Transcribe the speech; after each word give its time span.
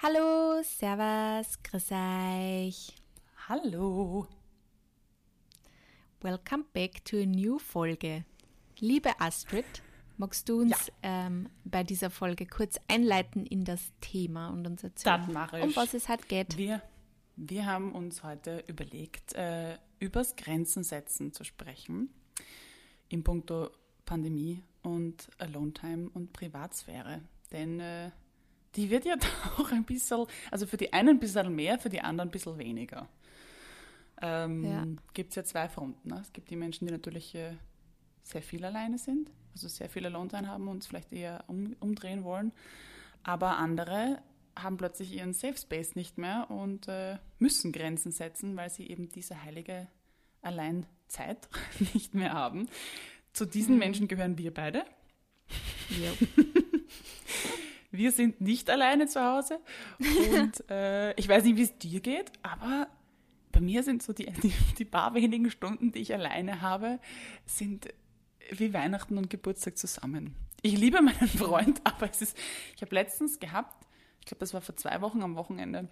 Hallo, 0.00 0.62
Servus, 0.62 1.60
grüß 1.64 1.90
euch. 1.90 2.94
Hallo. 3.48 4.28
Welcome 6.20 6.66
back 6.72 7.04
to 7.04 7.16
a 7.16 7.26
new 7.26 7.58
Folge. 7.58 8.24
Liebe 8.78 9.10
Astrid, 9.18 9.64
magst 10.16 10.48
du 10.48 10.60
uns 10.60 10.86
ja. 11.02 11.26
ähm, 11.26 11.48
bei 11.64 11.82
dieser 11.82 12.10
Folge 12.10 12.46
kurz 12.46 12.78
einleiten 12.86 13.44
in 13.44 13.64
das 13.64 13.90
Thema 14.00 14.50
und 14.50 14.68
uns 14.68 14.84
erzählen, 14.84 15.24
das 15.26 15.34
mache 15.34 15.58
ich. 15.58 15.64
um 15.64 15.74
was 15.74 15.92
es 15.94 16.08
halt 16.08 16.28
geht? 16.28 16.56
Wir, 16.56 16.80
wir 17.34 17.66
haben 17.66 17.90
uns 17.90 18.22
heute 18.22 18.62
überlegt, 18.68 19.32
äh, 19.32 19.78
übers 19.98 20.36
Grenzen 20.36 20.84
setzen 20.84 21.32
zu 21.32 21.42
sprechen, 21.42 22.08
in 23.08 23.24
puncto 23.24 23.72
Pandemie 24.04 24.62
und 24.82 25.28
Alone 25.38 25.72
Time 25.72 26.08
und 26.14 26.32
Privatsphäre. 26.32 27.20
Denn 27.50 27.80
äh, 27.80 28.12
die 28.78 28.90
wird 28.90 29.04
ja 29.04 29.16
auch 29.58 29.72
ein 29.72 29.84
bisschen, 29.84 30.24
also 30.50 30.66
für 30.66 30.76
die 30.76 30.92
einen 30.92 31.10
ein 31.10 31.18
bisschen 31.18 31.54
mehr, 31.54 31.78
für 31.78 31.90
die 31.90 32.00
anderen 32.00 32.28
ein 32.28 32.32
bisschen 32.32 32.56
weniger. 32.58 33.08
Ähm, 34.22 34.64
ja. 34.64 34.86
Gibt 35.12 35.30
es 35.30 35.36
ja 35.36 35.44
zwei 35.44 35.68
Fronten. 35.68 36.08
Ne? 36.08 36.20
Es 36.20 36.32
gibt 36.32 36.48
die 36.50 36.56
Menschen, 36.56 36.86
die 36.86 36.92
natürlich 36.92 37.34
äh, 37.34 37.52
sehr 38.22 38.42
viel 38.42 38.64
alleine 38.64 38.98
sind, 38.98 39.30
also 39.52 39.68
sehr 39.68 39.88
viel 39.88 40.06
Alone-Time 40.06 40.46
haben 40.48 40.68
und 40.68 40.82
es 40.82 40.86
vielleicht 40.86 41.12
eher 41.12 41.44
um, 41.48 41.74
umdrehen 41.80 42.24
wollen. 42.24 42.52
Aber 43.24 43.56
andere 43.58 44.22
haben 44.56 44.76
plötzlich 44.76 45.12
ihren 45.12 45.34
Safe 45.34 45.56
Space 45.56 45.94
nicht 45.94 46.18
mehr 46.18 46.50
und 46.50 46.88
äh, 46.88 47.18
müssen 47.38 47.72
Grenzen 47.72 48.12
setzen, 48.12 48.56
weil 48.56 48.70
sie 48.70 48.88
eben 48.88 49.08
diese 49.08 49.42
heilige 49.42 49.88
Alleinzeit 50.42 51.48
nicht 51.94 52.14
mehr 52.14 52.32
haben. 52.32 52.68
Zu 53.32 53.44
diesen 53.44 53.74
mhm. 53.74 53.80
Menschen 53.80 54.08
gehören 54.08 54.38
wir 54.38 54.54
beide. 54.54 54.84
Ja. 55.90 56.12
wir 57.98 58.12
sind 58.12 58.40
nicht 58.40 58.70
alleine 58.70 59.06
zu 59.06 59.22
Hause. 59.22 59.60
Und 59.98 60.52
äh, 60.70 61.12
ich 61.14 61.28
weiß 61.28 61.44
nicht, 61.44 61.56
wie 61.56 61.62
es 61.62 61.76
dir 61.76 62.00
geht, 62.00 62.32
aber 62.42 62.88
bei 63.52 63.60
mir 63.60 63.82
sind 63.82 64.02
so 64.02 64.12
die, 64.12 64.26
die, 64.42 64.52
die, 64.78 64.84
paar 64.84 65.14
wenigen 65.14 65.50
Stunden, 65.50 65.92
die 65.92 65.98
ich 65.98 66.14
alleine 66.14 66.62
habe, 66.62 67.00
sind 67.44 67.88
wie 68.50 68.72
Weihnachten 68.72 69.18
und 69.18 69.28
Geburtstag 69.28 69.76
zusammen. 69.76 70.34
Ich 70.62 70.78
liebe 70.78 71.02
meinen 71.02 71.28
Freund, 71.28 71.80
aber 71.84 72.08
es 72.08 72.22
ist, 72.22 72.38
ich 72.76 72.82
habe 72.82 72.94
letztens 72.94 73.38
gehabt, 73.38 73.86
ich 74.20 74.26
glaube, 74.26 74.40
das 74.40 74.54
war 74.54 74.60
vor 74.60 74.76
zwei 74.76 75.00
Wochen 75.00 75.22
am 75.22 75.36
Wochenende, 75.36 75.88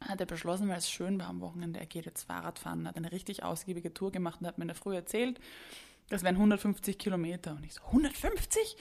hat 0.00 0.20
er 0.20 0.26
beschlossen, 0.26 0.68
weil 0.68 0.78
es 0.78 0.90
schön 0.90 1.18
war 1.20 1.28
am 1.28 1.40
Wochenende, 1.40 1.78
er 1.78 1.86
geht 1.86 2.06
jetzt 2.06 2.24
Fahrrad 2.24 2.58
fahren, 2.58 2.88
hat 2.88 2.96
eine 2.96 3.12
richtig 3.12 3.42
ausgiebige 3.42 3.92
Tour 3.92 4.10
gemacht 4.10 4.40
und 4.40 4.46
hat 4.46 4.58
mir 4.58 4.64
in 4.64 4.68
der 4.68 4.76
Früh 4.76 4.94
erzählt, 4.94 5.38
das 6.08 6.22
wären 6.22 6.36
150 6.36 6.98
Kilometer. 6.98 7.52
Und 7.52 7.64
ich 7.64 7.74
so, 7.74 7.82
150? 7.86 8.76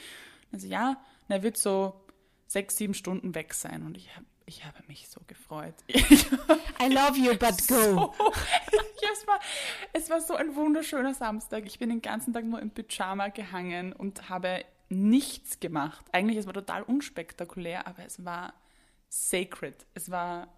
Also 0.52 0.68
ja, 0.68 1.02
und 1.28 1.36
er 1.36 1.44
wird 1.44 1.58
so 1.58 1.94
sechs, 2.52 2.78
sieben 2.78 2.94
Stunden 2.94 3.34
weg 3.36 3.54
sein. 3.54 3.84
Und 3.84 3.98
ich 3.98 4.16
habe 4.16 4.26
ich 4.46 4.66
habe 4.66 4.84
mich 4.88 5.08
so 5.08 5.22
gefreut. 5.28 5.76
I 5.88 6.88
love 6.90 7.18
you, 7.18 7.38
but 7.38 7.58
go. 7.70 7.80
So, 7.80 8.14
ja, 8.22 9.10
es, 9.14 9.26
war, 9.26 9.40
es 9.94 10.10
war 10.10 10.20
so 10.20 10.36
ein 10.36 10.56
wunderschöner 10.56 11.14
Samstag. 11.14 11.66
Ich 11.66 11.80
bin 11.80 11.90
den 11.90 12.02
ganzen 12.02 12.34
Tag 12.34 12.44
nur 12.44 12.60
im 12.60 12.70
Pyjama 12.70 13.30
gehangen 13.30 13.94
und 13.94 14.30
habe 14.30 14.66
nichts 14.90 15.62
gemacht. 15.62 16.06
Eigentlich, 16.12 16.38
es 16.38 16.48
war 16.48 16.54
total 16.54 16.84
unspektakulär, 16.84 17.88
aber 17.88 18.04
es 18.06 18.26
war 18.26 18.54
sacred. 19.08 19.86
Es 19.94 20.12
war 20.12 20.50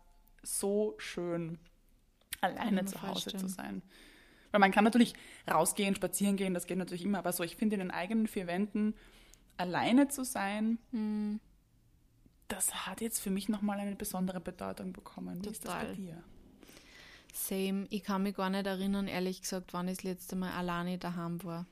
so 0.41 0.95
schön, 0.97 1.59
alleine 2.41 2.85
zu 2.85 2.99
Hause 3.03 3.29
vorstellen. 3.29 3.39
zu 3.39 3.47
sein. 3.47 3.81
Weil 4.49 4.59
man 4.59 4.71
kann 4.71 4.85
natürlich 4.85 5.13
rausgehen, 5.49 5.93
spazieren 5.95 6.35
gehen, 6.35 6.55
das 6.55 6.65
geht 6.65 6.77
natürlich 6.79 7.05
immer, 7.05 7.19
aber 7.19 7.31
so, 7.31 7.43
ich 7.43 7.57
finde, 7.57 7.75
in 7.75 7.79
den 7.79 7.91
eigenen 7.91 8.27
vier 8.27 8.47
Wänden 8.47 8.95
alleine 9.57 10.07
zu 10.07 10.23
sein, 10.23 10.79
mhm 10.91 11.39
das 12.53 12.85
hat 12.85 13.01
jetzt 13.01 13.19
für 13.19 13.31
mich 13.31 13.49
nochmal 13.49 13.79
eine 13.79 13.95
besondere 13.95 14.39
Bedeutung 14.39 14.93
bekommen. 14.93 15.37
Wie 15.37 15.51
Total. 15.51 15.51
ist 15.51 15.65
das 15.65 15.73
bei 15.73 15.93
dir? 15.95 16.23
Same. 17.33 17.87
Ich 17.89 18.03
kann 18.03 18.23
mich 18.23 18.35
gar 18.35 18.49
nicht 18.49 18.67
erinnern, 18.67 19.07
ehrlich 19.07 19.41
gesagt, 19.41 19.73
wann 19.73 19.87
ich 19.87 19.97
das 19.97 20.03
letzte 20.03 20.35
Mal 20.35 20.51
alleine 20.51 20.99
daheim 20.99 21.43
war. 21.43 21.65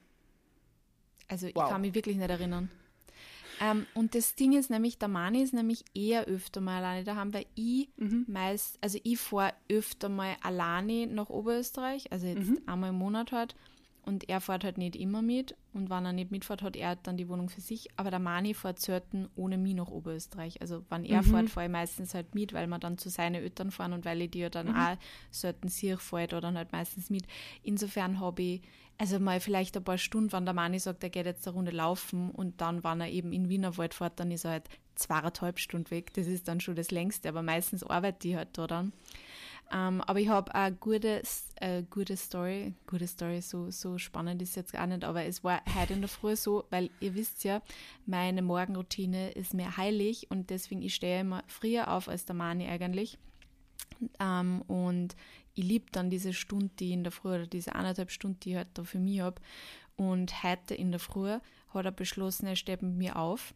Also 1.27 1.47
wow. 1.47 1.63
ich 1.63 1.69
kann 1.69 1.81
mich 1.81 1.93
wirklich 1.93 2.17
nicht 2.17 2.29
erinnern. 2.29 2.71
Ähm, 3.61 3.85
und 3.93 4.15
das 4.15 4.33
Ding 4.33 4.53
ist 4.53 4.71
nämlich, 4.71 4.97
der 4.97 5.07
Mani 5.07 5.43
ist 5.43 5.53
nämlich 5.53 5.85
eher 5.93 6.25
öfter 6.25 6.61
mal 6.61 6.77
alleine 6.77 7.03
daheim, 7.03 7.31
weil 7.31 7.45
ich 7.53 7.89
mhm. 7.97 8.25
meist, 8.27 8.79
also 8.81 8.97
ich 9.03 9.19
fahre 9.19 9.53
öfter 9.69 10.09
mal 10.09 10.35
alleine 10.41 11.05
nach 11.05 11.29
Oberösterreich, 11.29 12.11
also 12.11 12.25
jetzt 12.25 12.49
mhm. 12.49 12.61
einmal 12.65 12.89
im 12.89 12.95
Monat 12.97 13.31
halt. 13.31 13.55
Und 14.03 14.29
er 14.29 14.41
fährt 14.41 14.63
halt 14.63 14.77
nicht 14.77 14.95
immer 14.95 15.21
mit. 15.21 15.55
Und 15.73 15.89
wenn 15.89 16.05
er 16.05 16.13
nicht 16.13 16.31
mitfährt, 16.31 16.63
hat 16.63 16.75
er 16.75 16.95
dann 16.95 17.17
die 17.17 17.29
Wohnung 17.29 17.49
für 17.49 17.61
sich. 17.61 17.89
Aber 17.97 18.09
der 18.09 18.19
Mani 18.19 18.53
fährt 18.53 18.79
selten 18.79 19.29
ohne 19.35 19.57
mich 19.57 19.75
nach 19.75 19.89
Oberösterreich. 19.89 20.59
Also 20.59 20.83
wenn 20.89 21.05
er 21.05 21.21
mhm. 21.21 21.25
fährt, 21.25 21.49
fahre 21.49 21.67
ich 21.67 21.71
meistens 21.71 22.13
halt 22.15 22.33
mit, 22.33 22.53
weil 22.53 22.67
wir 22.67 22.79
dann 22.79 22.97
zu 22.97 23.09
seinen 23.09 23.35
Eltern 23.35 23.69
fahren 23.69 23.93
und 23.93 24.03
weil 24.03 24.21
ich 24.21 24.31
die 24.31 24.39
ja 24.39 24.49
dann 24.49 24.69
mhm. 24.69 24.75
auch 24.75 24.97
selten 25.29 25.67
sehe, 25.67 25.97
fahre 25.97 26.23
ich 26.23 26.29
da 26.29 26.41
dann 26.41 26.57
halt 26.57 26.71
meistens 26.71 27.09
mit. 27.11 27.25
Insofern 27.61 28.19
habe 28.19 28.41
ich, 28.41 28.61
also 28.97 29.19
mal 29.19 29.39
vielleicht 29.39 29.77
ein 29.77 29.83
paar 29.83 29.99
Stunden, 29.99 30.31
wenn 30.31 30.45
der 30.45 30.55
Mani 30.55 30.79
sagt, 30.79 31.03
er 31.03 31.09
geht 31.09 31.27
jetzt 31.27 31.47
eine 31.47 31.55
Runde 31.55 31.71
laufen 31.71 32.31
und 32.31 32.59
dann, 32.59 32.83
wenn 32.83 33.01
er 33.01 33.09
eben 33.09 33.31
in 33.31 33.49
Wienerwald 33.49 33.93
fährt, 33.93 34.19
dann 34.19 34.31
ist 34.31 34.45
er 34.45 34.51
halt 34.51 34.69
zweieinhalb 34.95 35.59
Stunden 35.59 35.91
weg. 35.91 36.13
Das 36.13 36.27
ist 36.27 36.47
dann 36.47 36.59
schon 36.59 36.75
das 36.75 36.91
längste, 36.91 37.29
aber 37.29 37.43
meistens 37.43 37.83
arbeite 37.83 38.27
ich 38.27 38.35
halt 38.35 38.57
da 38.57 38.67
dann. 38.67 38.93
Um, 39.73 39.77
ähm, 39.77 40.01
aber 40.01 40.19
ich 40.19 40.27
habe 40.27 40.53
eine 40.53 40.75
gute, 40.75 41.21
äh, 41.55 41.83
gute 41.89 42.17
Story. 42.17 42.73
Gute 42.87 43.07
Story, 43.07 43.41
so, 43.41 43.71
so 43.71 43.97
spannend 43.97 44.41
ist 44.41 44.57
jetzt 44.57 44.73
gar 44.73 44.85
nicht, 44.85 45.05
aber 45.05 45.23
es 45.23 45.45
war 45.45 45.61
heute 45.79 45.93
in 45.93 46.01
der 46.01 46.09
Früh 46.09 46.35
so, 46.35 46.65
weil 46.71 46.89
ihr 46.99 47.15
wisst 47.15 47.45
ja, 47.45 47.61
meine 48.05 48.41
Morgenroutine 48.41 49.31
ist 49.31 49.53
mir 49.53 49.77
heilig 49.77 50.29
und 50.29 50.49
deswegen 50.49 50.81
ich 50.81 50.95
stehe 50.95 51.21
immer 51.21 51.43
früher 51.47 51.89
auf 51.89 52.09
als 52.09 52.25
der 52.25 52.35
Mani 52.35 52.67
eigentlich. 52.67 53.17
Um, 53.99 54.07
ähm, 54.19 54.61
und 54.63 55.15
ich 55.53 55.63
liebe 55.63 55.85
dann 55.91 56.09
diese 56.09 56.33
Stunde, 56.33 56.71
die 56.79 56.87
ich 56.87 56.93
in 56.93 57.03
der 57.03 57.11
Früh 57.11 57.29
oder 57.29 57.47
diese 57.47 57.73
eineinhalb 57.73 58.11
Stunden, 58.11 58.39
die 58.41 58.51
ich 58.51 58.55
halt 58.57 58.69
für 58.83 58.99
mich 58.99 59.21
habe. 59.21 59.41
Und 59.95 60.43
heute 60.43 60.75
in 60.75 60.91
der 60.91 60.99
Früh 60.99 61.37
hat 61.69 61.85
er 61.85 61.91
beschlossen, 61.91 62.47
er 62.47 62.55
steht 62.55 62.81
mit 62.81 62.95
mir 62.95 63.15
auf. 63.15 63.53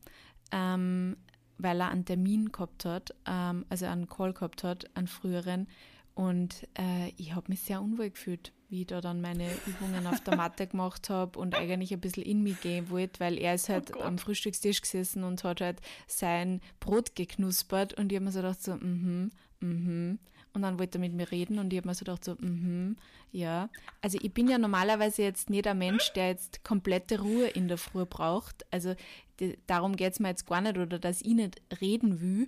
Ähm, 0.52 1.18
weil 1.58 1.80
er 1.80 1.90
einen 1.90 2.06
Termin 2.06 2.52
gehabt 2.52 2.86
hat, 2.86 3.16
ähm, 3.26 3.66
also 3.70 3.86
einen 3.86 4.08
Call 4.08 4.34
gehabt 4.34 4.64
hat, 4.64 4.86
einen 4.96 5.08
früheren, 5.08 5.68
und 6.16 6.66
äh, 6.80 7.10
ich 7.18 7.36
habe 7.36 7.48
mich 7.50 7.60
sehr 7.60 7.82
unwohl 7.82 8.10
gefühlt, 8.10 8.54
wie 8.70 8.82
ich 8.82 8.88
da 8.88 9.02
dann 9.02 9.22
meine 9.22 9.50
Übungen 9.68 10.08
auf 10.08 10.22
der 10.22 10.38
Matte 10.38 10.66
gemacht 10.66 11.10
habe 11.10 11.38
und 11.38 11.56
eigentlich 11.56 11.94
ein 11.94 12.00
bisschen 12.00 12.24
in 12.24 12.42
mich 12.42 12.62
gehen 12.62 12.90
wollte, 12.90 13.20
weil 13.20 13.38
er 13.38 13.56
ist 13.56 13.68
halt 13.68 13.94
oh 13.96 14.02
am 14.02 14.18
Frühstückstisch 14.18 14.82
gesessen 14.82 15.26
und 15.26 15.44
hat 15.44 15.60
halt 15.60 15.82
sein 16.08 16.62
Brot 16.80 17.16
geknuspert 17.16 17.94
und 17.96 18.12
ich 18.12 18.16
habe 18.16 18.26
mir 18.26 18.32
so 18.32 18.40
gedacht, 18.40 18.64
so, 18.64 18.76
mhm, 18.76 19.30
mhm. 19.60 20.20
Und 20.54 20.62
dann 20.62 20.80
wollte 20.80 21.00
er 21.00 21.02
mit 21.02 21.12
mir 21.12 21.30
reden 21.32 21.60
und 21.60 21.74
ich 21.74 21.78
habe 21.78 21.90
mir 21.90 21.96
so 21.96 22.06
gedacht, 22.06 22.24
so, 22.24 22.36
mhm, 22.40 22.96
ja. 23.34 23.70
Also 24.02 24.18
ich 24.22 24.34
bin 24.34 24.48
ja 24.48 24.58
normalerweise 24.58 25.22
jetzt 25.22 25.50
nicht 25.50 25.68
ein 25.68 25.78
Mensch, 25.78 26.14
der 26.14 26.30
jetzt 26.30 26.64
komplette 26.64 27.20
Ruhe 27.20 27.48
in 27.48 27.68
der 27.68 27.78
Früh 27.78 28.06
braucht. 28.06 28.66
Also 28.72 28.96
die, 29.42 29.58
darum 29.68 29.98
geht 29.98 30.14
es 30.14 30.22
mir 30.22 30.30
jetzt 30.30 30.48
gar 30.48 30.62
nicht 30.62 30.78
oder 30.78 30.98
dass 30.98 31.22
ich 31.22 31.34
nicht 31.34 31.62
reden 31.82 32.22
will. 32.22 32.48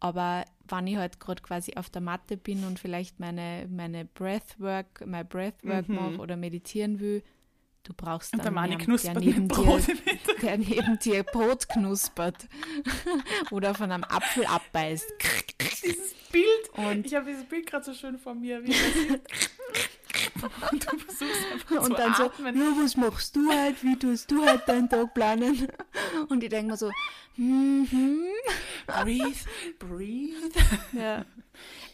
Aber 0.00 0.44
wenn 0.68 0.86
ich 0.86 0.96
halt 0.96 1.20
gerade 1.20 1.42
quasi 1.42 1.74
auf 1.76 1.90
der 1.90 2.02
Matte 2.02 2.36
bin 2.36 2.64
und 2.64 2.78
vielleicht 2.78 3.20
meine, 3.20 3.66
meine 3.70 4.04
Breathwork, 4.04 5.04
mein 5.06 5.26
Breathwork 5.26 5.88
mhm. 5.88 5.94
mache 5.94 6.18
oder 6.18 6.36
meditieren 6.36 7.00
will, 7.00 7.22
du 7.84 7.94
brauchst 7.94 8.34
dann 8.34 8.40
der 8.40 8.50
jemanden, 8.50 8.96
der 8.96 9.14
neben, 9.14 9.48
dir, 9.48 9.82
der 10.42 10.58
neben 10.58 10.98
dir 10.98 11.22
Brot 11.22 11.68
knuspert 11.68 12.48
oder 13.50 13.74
von 13.74 13.90
einem 13.92 14.04
Apfel 14.04 14.44
abbeißt. 14.46 15.06
Dieses 15.84 16.14
Bild, 16.32 16.68
und 16.74 17.06
ich 17.06 17.14
habe 17.14 17.26
dieses 17.26 17.44
Bild 17.44 17.66
gerade 17.66 17.84
so 17.84 17.94
schön 17.94 18.18
vor 18.18 18.34
mir, 18.34 18.62
wie 18.64 18.70
das 18.70 18.78
und 20.72 20.84
du 20.84 20.98
versuchst 20.98 21.46
einfach 21.52 21.80
Und 21.82 21.98
dann 21.98 22.12
atmen. 22.12 22.56
so, 22.56 22.62
ja, 22.62 22.70
was 22.82 22.96
machst 22.96 23.36
du 23.36 23.50
halt, 23.50 23.82
wie 23.82 23.96
tust 23.96 24.30
du 24.30 24.44
halt 24.44 24.68
deinen 24.68 24.88
Tag 24.88 25.14
planen? 25.14 25.68
Und 26.28 26.42
ich 26.42 26.50
denke 26.50 26.72
mir 26.72 26.76
so, 26.76 26.90
hm, 27.36 27.86
hm. 27.90 28.24
breathe, 28.86 29.38
breathe. 29.78 30.58
Ja. 30.92 31.24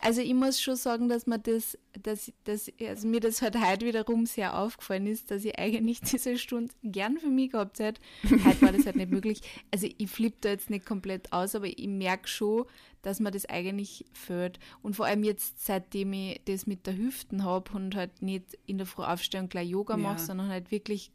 Also 0.04 0.20
ich 0.20 0.34
muss 0.34 0.60
schon 0.60 0.75
sagen, 0.75 1.08
dass 1.08 1.28
mir 1.28 1.38
das, 1.38 1.78
dass, 2.02 2.32
dass 2.43 2.70
also 2.81 3.06
mir 3.06 3.20
das 3.20 3.40
halt 3.40 3.56
heute 3.56 3.87
wiederum 3.87 4.26
sehr 4.26 4.58
aufgefallen 4.58 5.06
ist, 5.06 5.31
dass 5.31 5.44
ich 5.44 5.56
eigentlich 5.58 6.00
diese 6.12 6.38
Stunde 6.38 6.75
gern 6.82 7.19
für 7.19 7.31
mich 7.31 7.52
gehabt 7.52 7.78
hätte. 7.78 8.00
Heute 8.25 8.62
war 8.62 8.72
das 8.72 8.84
halt 8.84 8.96
nicht 8.96 9.12
möglich. 9.12 9.40
Also 9.70 9.87
ich 9.96 10.10
flippe 10.10 10.38
da 10.40 10.49
jetzt 10.50 10.70
nicht 10.70 10.84
komplett 10.84 11.32
aus, 11.32 11.54
aber 11.54 11.66
ich 11.66 11.87
merke 11.87 12.26
schon, 12.26 12.66
dass 13.02 13.20
mir 13.20 13.31
das 13.31 13.46
eigentlich 13.46 14.04
fehlt. 14.12 14.58
Und 14.82 14.96
vor 14.96 15.06
allem 15.06 15.22
jetzt, 15.22 15.64
seitdem 15.64 16.12
ich 16.12 16.40
das 16.46 16.66
mit 16.66 16.87
der 16.88 16.96
Hüften 16.96 17.44
habe 17.44 17.72
und 17.72 17.94
halt 17.94 18.22
nicht 18.22 18.58
in 18.66 18.78
der 18.78 18.88
Früh 18.88 19.04
aufstehen 19.04 19.43
und 19.43 19.50
gleich 19.50 19.69
Yoga 19.69 19.96
mache, 19.96 20.19
ja. 20.19 20.26
sondern 20.26 20.49
halt 20.49 20.72
wirklich 20.72 21.12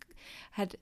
halt 0.54 0.80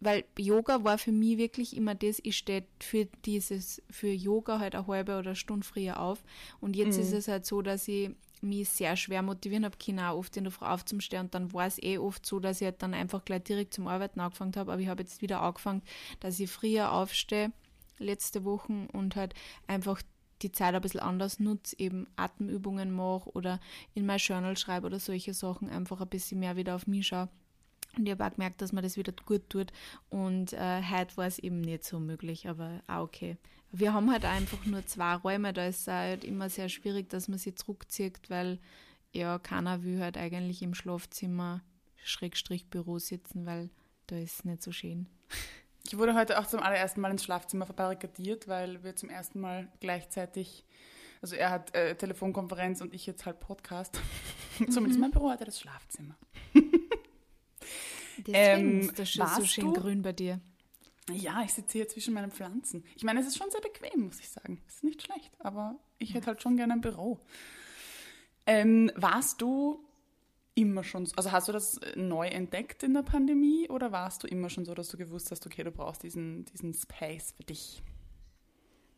weil 0.00 0.24
Yoga 0.38 0.84
war 0.84 0.98
für 0.98 1.12
mich 1.12 1.38
wirklich 1.38 1.76
immer 1.76 1.94
das, 1.94 2.20
ich 2.22 2.36
stehe 2.36 2.64
für 2.80 3.06
dieses, 3.24 3.82
für 3.90 4.08
Yoga 4.08 4.58
halt 4.58 4.74
eine 4.74 4.86
halbe 4.86 5.18
oder 5.18 5.30
eine 5.30 5.36
Stunde 5.36 5.66
früher 5.66 6.00
auf. 6.00 6.22
Und 6.60 6.76
jetzt 6.76 6.96
mhm. 6.96 7.02
ist 7.02 7.12
es 7.12 7.28
halt 7.28 7.46
so, 7.46 7.62
dass 7.62 7.88
ich 7.88 8.10
mich 8.44 8.68
sehr 8.68 8.96
schwer 8.96 9.22
motivieren 9.22 9.64
habe, 9.64 9.76
Kinder 9.78 10.10
auch 10.10 10.18
oft 10.18 10.36
in 10.36 10.44
der 10.44 10.52
Früh 10.52 10.66
aufzustehen. 10.66 11.22
Und 11.24 11.34
dann 11.34 11.52
war 11.52 11.66
es 11.66 11.82
eh 11.82 11.98
oft 11.98 12.24
so, 12.26 12.38
dass 12.38 12.60
ich 12.60 12.66
halt 12.66 12.82
dann 12.82 12.94
einfach 12.94 13.24
gleich 13.24 13.44
direkt 13.44 13.74
zum 13.74 13.88
Arbeiten 13.88 14.20
angefangen 14.20 14.52
habe. 14.56 14.72
Aber 14.72 14.80
ich 14.80 14.88
habe 14.88 15.02
jetzt 15.02 15.22
wieder 15.22 15.40
angefangen, 15.40 15.82
dass 16.20 16.38
ich 16.38 16.50
früher 16.50 16.92
aufstehe, 16.92 17.52
letzte 17.98 18.44
Woche, 18.44 18.88
und 18.92 19.16
halt 19.16 19.34
einfach 19.66 20.02
die 20.42 20.52
Zeit 20.52 20.74
ein 20.74 20.82
bisschen 20.82 21.00
anders 21.00 21.40
nutze, 21.40 21.76
eben 21.78 22.06
Atemübungen 22.16 22.90
mache 22.92 23.30
oder 23.30 23.60
in 23.94 24.04
mein 24.04 24.18
Journal 24.18 24.56
schreibe 24.56 24.86
oder 24.86 25.00
solche 25.00 25.32
Sachen, 25.32 25.70
einfach 25.70 26.00
ein 26.00 26.08
bisschen 26.08 26.40
mehr 26.40 26.56
wieder 26.56 26.74
auf 26.74 26.86
mich 26.86 27.06
schaue. 27.06 27.28
Und 27.98 28.06
ich 28.06 28.12
habe 28.12 28.24
auch 28.24 28.34
gemerkt, 28.34 28.62
dass 28.62 28.72
mir 28.72 28.82
das 28.82 28.96
wieder 28.96 29.12
gut 29.26 29.48
tut. 29.48 29.72
Und 30.10 30.52
äh, 30.52 30.82
heute 30.82 31.16
war 31.16 31.26
es 31.26 31.38
eben 31.38 31.60
nicht 31.60 31.84
so 31.84 32.00
möglich, 32.00 32.48
aber 32.48 32.82
auch 32.86 33.02
okay. 33.02 33.36
Wir 33.72 33.92
haben 33.92 34.10
halt 34.10 34.24
einfach 34.24 34.64
nur 34.66 34.86
zwei 34.86 35.14
Räume, 35.16 35.52
da 35.52 35.66
ist 35.66 35.80
es 35.80 35.86
halt 35.88 36.24
immer 36.24 36.48
sehr 36.48 36.68
schwierig, 36.68 37.08
dass 37.08 37.26
man 37.26 37.38
sie 37.38 37.54
zurückzieht, 37.54 38.30
weil 38.30 38.60
ja, 39.12 39.38
keiner 39.38 39.82
will 39.82 40.00
halt 40.00 40.16
eigentlich 40.16 40.62
im 40.62 40.74
Schlafzimmer 40.74 41.62
Schrägstrich 41.96 42.68
Büro 42.68 42.98
sitzen, 42.98 43.46
weil 43.46 43.70
da 44.06 44.16
ist 44.16 44.38
es 44.38 44.44
nicht 44.44 44.62
so 44.62 44.72
schön. 44.72 45.08
Ich 45.86 45.98
wurde 45.98 46.14
heute 46.14 46.38
auch 46.38 46.46
zum 46.46 46.60
allerersten 46.60 47.02
Mal 47.02 47.10
ins 47.10 47.24
Schlafzimmer 47.24 47.66
verbarrikadiert, 47.66 48.48
weil 48.48 48.82
wir 48.82 48.96
zum 48.96 49.10
ersten 49.10 49.38
Mal 49.38 49.68
gleichzeitig, 49.80 50.64
also 51.20 51.36
er 51.36 51.50
hat 51.50 51.74
äh, 51.74 51.94
Telefonkonferenz 51.94 52.80
und 52.80 52.94
ich 52.94 53.04
jetzt 53.04 53.26
halt 53.26 53.38
Podcast. 53.38 54.00
Zumindest 54.70 54.98
mein 54.98 55.10
Büro 55.10 55.28
hatte 55.28 55.44
das 55.44 55.60
Schlafzimmer. 55.60 56.16
Deswegen 58.26 58.70
ähm, 58.70 58.80
ist 58.80 58.98
das 58.98 59.10
schon 59.10 59.28
so 59.28 59.44
schön 59.44 59.72
du? 59.72 59.80
grün 59.80 60.02
bei 60.02 60.12
dir. 60.12 60.40
Ja, 61.12 61.42
ich 61.44 61.52
sitze 61.52 61.78
hier 61.78 61.88
zwischen 61.88 62.14
meinen 62.14 62.30
Pflanzen. 62.30 62.84
Ich 62.96 63.04
meine, 63.04 63.20
es 63.20 63.26
ist 63.26 63.36
schon 63.36 63.50
sehr 63.50 63.60
bequem, 63.60 64.06
muss 64.06 64.20
ich 64.20 64.28
sagen. 64.30 64.62
Es 64.66 64.76
ist 64.76 64.84
nicht 64.84 65.02
schlecht, 65.02 65.32
aber 65.38 65.78
ich 65.98 66.14
hätte 66.14 66.28
halt 66.28 66.42
schon 66.42 66.56
gerne 66.56 66.72
ein 66.72 66.80
Büro. 66.80 67.20
Ähm, 68.46 68.90
warst 68.94 69.42
du 69.42 69.84
immer 70.54 70.84
schon, 70.84 71.08
also 71.16 71.32
hast 71.32 71.48
du 71.48 71.52
das 71.52 71.80
neu 71.96 72.28
entdeckt 72.28 72.82
in 72.82 72.94
der 72.94 73.02
Pandemie 73.02 73.68
oder 73.68 73.92
warst 73.92 74.22
du 74.22 74.26
immer 74.26 74.48
schon 74.48 74.64
so, 74.64 74.74
dass 74.74 74.88
du 74.88 74.96
gewusst 74.96 75.30
hast, 75.30 75.44
okay, 75.46 75.64
du 75.64 75.70
brauchst 75.70 76.02
diesen, 76.02 76.44
diesen 76.46 76.72
Space 76.72 77.32
für 77.36 77.44
dich? 77.44 77.82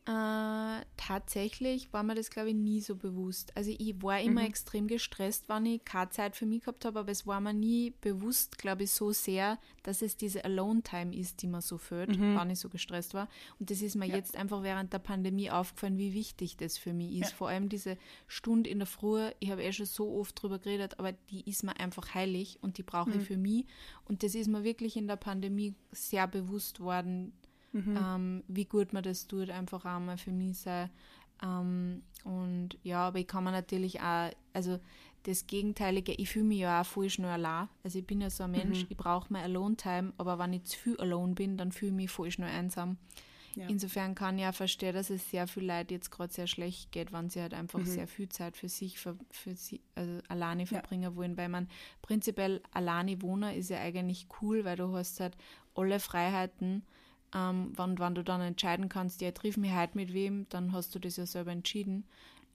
Äh, 0.07 0.85
tatsächlich 0.95 1.91
war 1.91 2.01
mir 2.01 2.15
das, 2.15 2.29
glaube 2.29 2.49
ich, 2.49 2.55
nie 2.55 2.79
so 2.79 2.95
bewusst. 2.95 3.51
Also 3.57 3.75
ich 3.77 4.01
war 4.01 4.21
immer 4.21 4.39
mhm. 4.39 4.47
extrem 4.47 4.87
gestresst, 4.87 5.49
wenn 5.49 5.65
ich 5.65 5.83
keine 5.83 6.09
Zeit 6.11 6.37
für 6.37 6.45
mich 6.45 6.61
gehabt 6.61 6.85
habe, 6.85 6.99
aber 6.99 7.11
es 7.11 7.27
war 7.27 7.41
mir 7.41 7.53
nie 7.53 7.93
bewusst, 7.99 8.57
glaube 8.57 8.83
ich, 8.83 8.91
so 8.91 9.11
sehr, 9.11 9.59
dass 9.83 10.01
es 10.01 10.15
diese 10.15 10.45
Alone-Time 10.45 11.13
ist, 11.13 11.41
die 11.41 11.47
mir 11.47 11.61
so 11.61 11.77
fehlt, 11.77 12.17
mhm. 12.17 12.37
wenn 12.37 12.49
ich 12.49 12.59
so 12.59 12.69
gestresst 12.69 13.15
war. 13.15 13.27
Und 13.59 13.69
das 13.69 13.81
ist 13.81 13.95
mir 13.97 14.05
ja. 14.05 14.15
jetzt 14.15 14.37
einfach 14.37 14.63
während 14.63 14.93
der 14.93 14.99
Pandemie 14.99 15.51
aufgefallen, 15.51 15.97
wie 15.97 16.13
wichtig 16.13 16.55
das 16.55 16.77
für 16.77 16.93
mich 16.93 17.19
ist. 17.19 17.31
Ja. 17.31 17.35
Vor 17.35 17.49
allem 17.49 17.67
diese 17.67 17.97
Stunde 18.27 18.69
in 18.69 18.79
der 18.79 18.87
Früh, 18.87 19.29
ich 19.39 19.51
habe 19.51 19.63
eh 19.63 19.73
schon 19.73 19.87
so 19.87 20.17
oft 20.17 20.41
drüber 20.41 20.59
geredet, 20.59 20.99
aber 20.99 21.11
die 21.11 21.49
ist 21.49 21.63
mir 21.63 21.77
einfach 21.81 22.13
heilig 22.15 22.59
und 22.61 22.77
die 22.77 22.83
brauche 22.83 23.09
mhm. 23.09 23.19
ich 23.19 23.27
für 23.27 23.37
mich. 23.37 23.65
Und 24.05 24.23
das 24.23 24.35
ist 24.35 24.47
mir 24.47 24.63
wirklich 24.63 24.95
in 24.95 25.07
der 25.07 25.17
Pandemie 25.17 25.75
sehr 25.91 26.27
bewusst 26.27 26.79
worden, 26.79 27.33
mhm. 27.85 27.97
ähm, 27.97 28.43
wie 28.47 28.65
gut 28.65 28.93
man 28.93 29.03
das 29.03 29.27
tut, 29.27 29.49
einfach 29.49 29.85
auch 29.85 29.99
mal 29.99 30.17
für 30.17 30.31
mich 30.31 30.59
sein. 30.59 30.89
Ähm, 31.43 32.01
und 32.23 32.77
ja, 32.83 33.07
aber 33.07 33.19
ich 33.19 33.27
kann 33.27 33.43
mir 33.43 33.51
natürlich 33.51 34.01
auch, 34.01 34.31
also 34.53 34.79
das 35.23 35.45
Gegenteilige, 35.45 36.13
ich 36.13 36.29
fühle 36.29 36.45
mich 36.45 36.59
ja 36.59 36.81
auch 36.81 36.85
voll 36.85 37.09
schnell 37.09 37.31
allein. 37.31 37.67
Also 37.83 37.99
ich 37.99 38.07
bin 38.07 38.21
ja 38.21 38.29
so 38.29 38.43
ein 38.43 38.51
Mensch, 38.51 38.79
mhm. 38.79 38.87
ich 38.89 38.97
brauche 38.97 39.31
mehr 39.31 39.43
Alone-Time, 39.43 40.13
aber 40.17 40.39
wenn 40.39 40.53
ich 40.53 40.63
zu 40.63 40.77
viel 40.77 40.97
alone 40.97 41.33
bin, 41.33 41.57
dann 41.57 41.71
fühle 41.71 41.91
ich 41.91 41.95
mich 41.95 42.11
voll 42.11 42.31
schnell 42.31 42.49
einsam. 42.49 42.97
Ja. 43.55 43.67
Insofern 43.67 44.13
kann 44.13 44.37
ich 44.37 44.45
auch 44.45 44.53
verstehen, 44.53 44.93
dass 44.93 45.09
es 45.09 45.31
sehr 45.31 45.47
viel 45.47 45.65
Leid 45.65 45.89
jetzt 45.89 46.11
gerade 46.11 46.31
sehr 46.31 46.45
schlecht 46.45 46.91
geht, 46.91 47.11
wenn 47.11 47.29
sie 47.29 47.41
halt 47.41 47.55
einfach 47.55 47.79
mhm. 47.79 47.85
sehr 47.85 48.07
viel 48.07 48.29
Zeit 48.29 48.55
für 48.55 48.69
sich, 48.69 48.99
für, 48.99 49.17
für 49.31 49.55
sie, 49.55 49.81
also 49.95 50.21
alleine 50.27 50.67
verbringen 50.67 51.03
ja. 51.03 51.15
wollen, 51.15 51.37
weil 51.37 51.49
man 51.49 51.67
prinzipiell 52.03 52.61
alleine 52.71 53.19
wohnen 53.23 53.55
ist 53.55 53.71
ja 53.71 53.79
eigentlich 53.79 54.27
cool, 54.41 54.63
weil 54.63 54.77
du 54.77 54.95
hast 54.95 55.19
halt 55.19 55.35
alle 55.73 55.99
Freiheiten 55.99 56.83
ähm, 57.35 57.73
wenn, 57.75 57.99
wenn 57.99 58.15
du 58.15 58.23
dann 58.23 58.41
entscheiden 58.41 58.89
kannst, 58.89 59.21
ja, 59.21 59.31
triff 59.31 59.57
mich 59.57 59.73
heute 59.73 59.97
mit 59.97 60.13
wem, 60.13 60.47
dann 60.49 60.71
hast 60.71 60.95
du 60.95 60.99
das 60.99 61.17
ja 61.17 61.25
selber 61.25 61.51
entschieden. 61.51 62.05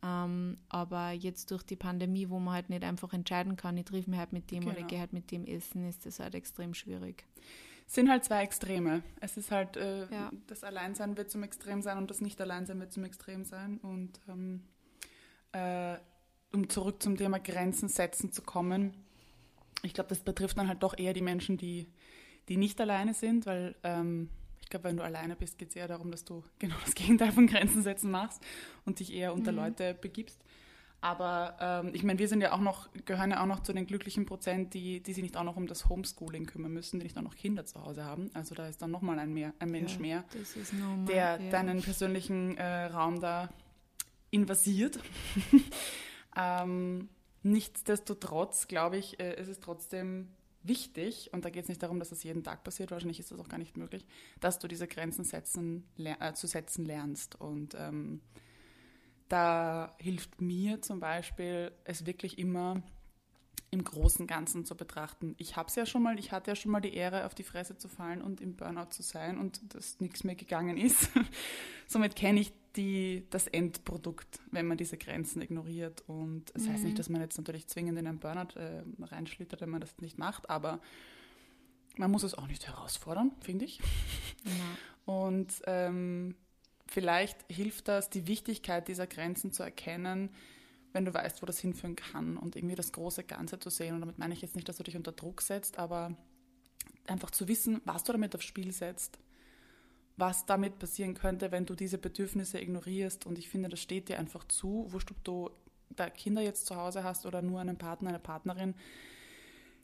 Ähm, 0.04 0.58
aber 0.68 1.12
jetzt 1.12 1.50
durch 1.50 1.62
die 1.62 1.76
Pandemie, 1.76 2.28
wo 2.28 2.40
man 2.40 2.54
halt 2.54 2.70
nicht 2.70 2.82
einfach 2.82 3.12
entscheiden 3.12 3.56
kann, 3.56 3.76
ich 3.76 3.84
triff 3.84 4.06
mich 4.06 4.18
halt 4.18 4.32
mit 4.32 4.50
dem 4.50 4.60
genau. 4.60 4.72
oder 4.72 4.80
ich 4.80 4.86
gehe 4.88 4.98
halt 4.98 5.12
mit 5.12 5.30
dem 5.30 5.44
essen, 5.44 5.88
ist 5.88 6.06
das 6.06 6.18
halt 6.18 6.34
extrem 6.34 6.74
schwierig. 6.74 7.24
Es 7.86 7.94
sind 7.94 8.08
halt 8.08 8.24
zwei 8.24 8.42
Extreme. 8.42 9.02
Es 9.20 9.36
ist 9.36 9.50
halt, 9.50 9.76
äh, 9.76 10.08
ja. 10.10 10.30
das 10.46 10.64
Alleinsein 10.64 11.16
wird 11.16 11.30
zum 11.30 11.42
Extrem 11.42 11.82
sein 11.82 11.98
und 11.98 12.10
das 12.10 12.20
Nicht-Alleinsein 12.20 12.80
wird 12.80 12.92
zum 12.92 13.04
Extrem 13.04 13.44
sein. 13.44 13.78
Und 13.78 14.18
ähm, 14.28 14.62
äh, 15.52 15.98
um 16.52 16.68
zurück 16.68 17.02
zum 17.02 17.16
Thema 17.16 17.38
Grenzen 17.38 17.88
setzen 17.88 18.32
zu 18.32 18.42
kommen, 18.42 18.94
ich 19.82 19.94
glaube, 19.94 20.08
das 20.08 20.20
betrifft 20.20 20.58
dann 20.58 20.68
halt 20.68 20.82
doch 20.82 20.96
eher 20.96 21.12
die 21.12 21.22
Menschen, 21.22 21.58
die, 21.58 21.86
die 22.48 22.56
nicht 22.56 22.80
alleine 22.80 23.14
sind, 23.14 23.46
weil 23.46 23.74
ähm, 23.82 24.30
glaube, 24.72 24.88
wenn 24.88 24.96
du 24.96 25.04
alleine 25.04 25.36
bist, 25.36 25.58
geht 25.58 25.70
es 25.70 25.76
eher 25.76 25.86
darum, 25.86 26.10
dass 26.10 26.24
du 26.24 26.42
genau 26.58 26.74
das 26.84 26.94
Gegenteil 26.94 27.30
von 27.30 27.46
Grenzen 27.46 27.82
setzen 27.82 28.10
machst 28.10 28.42
und 28.84 28.98
dich 28.98 29.12
eher 29.12 29.32
unter 29.32 29.52
mhm. 29.52 29.58
Leute 29.58 29.94
begibst. 29.94 30.40
Aber 31.00 31.56
ähm, 31.60 31.90
ich 31.94 32.04
meine, 32.04 32.20
wir 32.20 32.28
sind 32.28 32.40
ja 32.42 32.52
auch 32.52 32.60
noch, 32.60 32.88
gehören 33.06 33.32
ja 33.32 33.42
auch 33.42 33.46
noch 33.46 33.60
zu 33.60 33.72
den 33.72 33.86
glücklichen 33.86 34.24
Prozent, 34.24 34.72
die, 34.72 35.02
die 35.02 35.12
sich 35.12 35.22
nicht 35.22 35.36
auch 35.36 35.42
noch 35.42 35.56
um 35.56 35.66
das 35.66 35.88
Homeschooling 35.88 36.46
kümmern 36.46 36.72
müssen, 36.72 37.00
die 37.00 37.04
nicht 37.04 37.18
auch 37.18 37.22
noch 37.22 37.34
Kinder 37.34 37.64
zu 37.64 37.82
Hause 37.82 38.04
haben. 38.04 38.30
Also 38.34 38.54
da 38.54 38.68
ist 38.68 38.80
dann 38.82 38.92
nochmal 38.92 39.18
ein, 39.18 39.34
mehr, 39.34 39.52
ein 39.58 39.70
Mensch 39.70 39.94
ja, 39.94 40.00
mehr, 40.00 40.24
normal, 40.78 41.06
der 41.06 41.40
ja. 41.40 41.50
deinen 41.50 41.82
persönlichen 41.82 42.56
äh, 42.56 42.84
Raum 42.84 43.20
da 43.20 43.48
invasiert. 44.30 45.00
ähm, 46.36 47.08
nichtsdestotrotz, 47.42 48.68
glaube 48.68 48.96
ich, 48.96 49.18
äh, 49.18 49.40
ist 49.40 49.48
es 49.48 49.58
trotzdem 49.58 50.28
wichtig, 50.64 51.30
und 51.32 51.44
da 51.44 51.50
geht 51.50 51.64
es 51.64 51.68
nicht 51.68 51.82
darum, 51.82 51.98
dass 51.98 52.10
das 52.10 52.22
jeden 52.22 52.42
Tag 52.42 52.64
passiert, 52.64 52.90
wahrscheinlich 52.90 53.20
ist 53.20 53.30
das 53.30 53.40
auch 53.40 53.48
gar 53.48 53.58
nicht 53.58 53.76
möglich, 53.76 54.06
dass 54.40 54.58
du 54.58 54.68
diese 54.68 54.88
Grenzen 54.88 55.24
setzen, 55.24 55.84
äh, 55.98 56.32
zu 56.34 56.46
setzen 56.46 56.84
lernst. 56.84 57.40
Und 57.40 57.74
ähm, 57.78 58.20
da 59.28 59.94
hilft 59.98 60.40
mir 60.40 60.82
zum 60.82 61.00
Beispiel, 61.00 61.72
es 61.84 62.06
wirklich 62.06 62.38
immer 62.38 62.82
im 63.70 63.82
großen 63.82 64.26
Ganzen 64.26 64.66
zu 64.66 64.76
betrachten. 64.76 65.34
Ich 65.38 65.56
habe 65.56 65.68
es 65.68 65.76
ja 65.76 65.86
schon 65.86 66.02
mal, 66.02 66.18
ich 66.18 66.30
hatte 66.30 66.50
ja 66.50 66.54
schon 66.54 66.70
mal 66.70 66.80
die 66.80 66.94
Ehre, 66.94 67.24
auf 67.24 67.34
die 67.34 67.42
Fresse 67.42 67.78
zu 67.78 67.88
fallen 67.88 68.20
und 68.20 68.42
im 68.42 68.54
Burnout 68.54 68.90
zu 68.90 69.02
sein 69.02 69.38
und 69.38 69.74
dass 69.74 69.98
nichts 69.98 70.24
mehr 70.24 70.34
gegangen 70.34 70.76
ist. 70.76 71.10
Somit 71.86 72.14
kenne 72.14 72.40
ich 72.40 72.52
die, 72.76 73.26
das 73.30 73.46
Endprodukt, 73.46 74.40
wenn 74.50 74.66
man 74.66 74.76
diese 74.76 74.96
Grenzen 74.96 75.42
ignoriert. 75.42 76.02
Und 76.06 76.50
es 76.50 76.54
das 76.54 76.62
mhm. 76.64 76.72
heißt 76.72 76.84
nicht, 76.84 76.92
mhm. 76.92 76.96
dass 76.96 77.08
man 77.08 77.20
jetzt 77.20 77.36
natürlich 77.36 77.66
zwingend 77.68 77.98
in 77.98 78.06
einen 78.06 78.18
Burnout 78.18 78.58
äh, 78.58 78.82
reinschlittert, 79.00 79.60
wenn 79.60 79.70
man 79.70 79.80
das 79.80 79.96
nicht 80.00 80.18
macht, 80.18 80.48
aber 80.48 80.80
man 81.96 82.10
muss 82.10 82.22
es 82.22 82.34
auch 82.34 82.46
nicht 82.46 82.66
herausfordern, 82.66 83.32
finde 83.40 83.64
ich. 83.64 83.80
Ja. 84.44 85.12
Und 85.14 85.62
ähm, 85.66 86.34
vielleicht 86.88 87.44
hilft 87.48 87.86
das, 87.86 88.10
die 88.10 88.26
Wichtigkeit 88.26 88.88
dieser 88.88 89.06
Grenzen 89.06 89.52
zu 89.52 89.62
erkennen, 89.62 90.30
wenn 90.92 91.04
du 91.04 91.14
weißt, 91.14 91.40
wo 91.42 91.46
das 91.46 91.60
hinführen 91.60 91.94
kann 91.94 92.36
und 92.36 92.56
irgendwie 92.56 92.74
das 92.74 92.90
große 92.90 93.22
Ganze 93.22 93.60
zu 93.60 93.70
sehen. 93.70 93.94
Und 93.94 94.00
damit 94.00 94.18
meine 94.18 94.34
ich 94.34 94.42
jetzt 94.42 94.56
nicht, 94.56 94.68
dass 94.68 94.78
du 94.78 94.82
dich 94.82 94.96
unter 94.96 95.12
Druck 95.12 95.42
setzt, 95.42 95.78
aber 95.78 96.16
einfach 97.06 97.30
zu 97.30 97.46
wissen, 97.46 97.80
was 97.84 98.02
du 98.02 98.10
damit 98.10 98.34
aufs 98.34 98.44
Spiel 98.44 98.72
setzt 98.72 99.20
was 100.16 100.46
damit 100.46 100.78
passieren 100.78 101.14
könnte, 101.14 101.52
wenn 101.52 101.66
du 101.66 101.74
diese 101.74 101.98
Bedürfnisse 101.98 102.60
ignorierst. 102.60 103.26
Und 103.26 103.38
ich 103.38 103.48
finde, 103.48 103.68
das 103.68 103.80
steht 103.80 104.08
dir 104.08 104.18
einfach 104.18 104.46
zu, 104.46 104.86
wurscht, 104.90 105.10
ob 105.10 105.24
du 105.24 105.50
da 105.90 106.10
Kinder 106.10 106.42
jetzt 106.42 106.66
zu 106.66 106.76
Hause 106.76 107.04
hast 107.04 107.26
oder 107.26 107.42
nur 107.42 107.60
einen 107.60 107.78
Partner, 107.78 108.10
eine 108.10 108.18
Partnerin. 108.18 108.74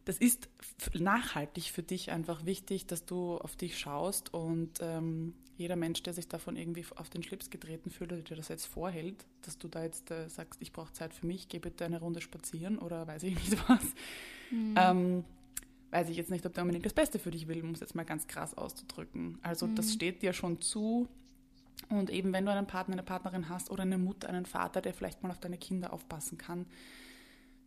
Das 0.04 0.16
ist 0.16 0.48
nachhaltig 0.94 1.70
für 1.70 1.82
dich 1.82 2.10
einfach 2.10 2.46
wichtig, 2.46 2.86
dass 2.86 3.04
du 3.04 3.36
auf 3.36 3.56
dich 3.56 3.78
schaust 3.78 4.32
und 4.32 4.78
ähm, 4.80 5.34
jeder 5.58 5.76
Mensch, 5.76 6.02
der 6.02 6.14
sich 6.14 6.28
davon 6.28 6.56
irgendwie 6.56 6.84
auf 6.96 7.10
den 7.10 7.22
Schlips 7.22 7.50
getreten 7.50 7.90
fühlt 7.90 8.12
oder 8.12 8.22
dir 8.22 8.36
das 8.36 8.48
jetzt 8.48 8.66
vorhält, 8.66 9.26
dass 9.42 9.58
du 9.58 9.68
da 9.68 9.82
jetzt 9.82 10.10
äh, 10.10 10.28
sagst, 10.28 10.62
ich 10.62 10.72
brauche 10.72 10.92
Zeit 10.92 11.12
für 11.12 11.26
mich, 11.26 11.48
geh 11.48 11.58
bitte 11.58 11.84
eine 11.84 12.00
Runde 12.00 12.20
spazieren 12.20 12.78
oder 12.78 13.06
weiß 13.06 13.24
ich 13.24 13.34
nicht 13.34 13.68
was. 13.68 13.84
Mhm. 14.50 14.74
Ähm, 14.78 15.24
weiß 15.90 16.08
ich 16.10 16.16
jetzt 16.16 16.30
nicht, 16.30 16.44
ob 16.44 16.54
der 16.54 16.62
unbedingt 16.62 16.86
das 16.86 16.92
Beste 16.92 17.18
für 17.18 17.30
dich 17.30 17.48
will, 17.48 17.62
um 17.62 17.70
es 17.70 17.80
jetzt 17.80 17.94
mal 17.94 18.04
ganz 18.04 18.26
krass 18.26 18.56
auszudrücken. 18.56 19.38
Also 19.42 19.66
mhm. 19.66 19.74
das 19.74 19.92
steht 19.92 20.22
dir 20.22 20.32
schon 20.32 20.60
zu. 20.60 21.08
Und 21.88 22.10
eben 22.10 22.32
wenn 22.32 22.44
du 22.44 22.52
einen 22.52 22.66
Partner, 22.66 22.94
eine 22.94 23.02
Partnerin 23.02 23.48
hast 23.48 23.70
oder 23.70 23.82
eine 23.82 23.98
Mutter, 23.98 24.28
einen 24.28 24.46
Vater, 24.46 24.80
der 24.80 24.92
vielleicht 24.92 25.22
mal 25.22 25.30
auf 25.30 25.40
deine 25.40 25.58
Kinder 25.58 25.92
aufpassen 25.92 26.36
kann, 26.36 26.66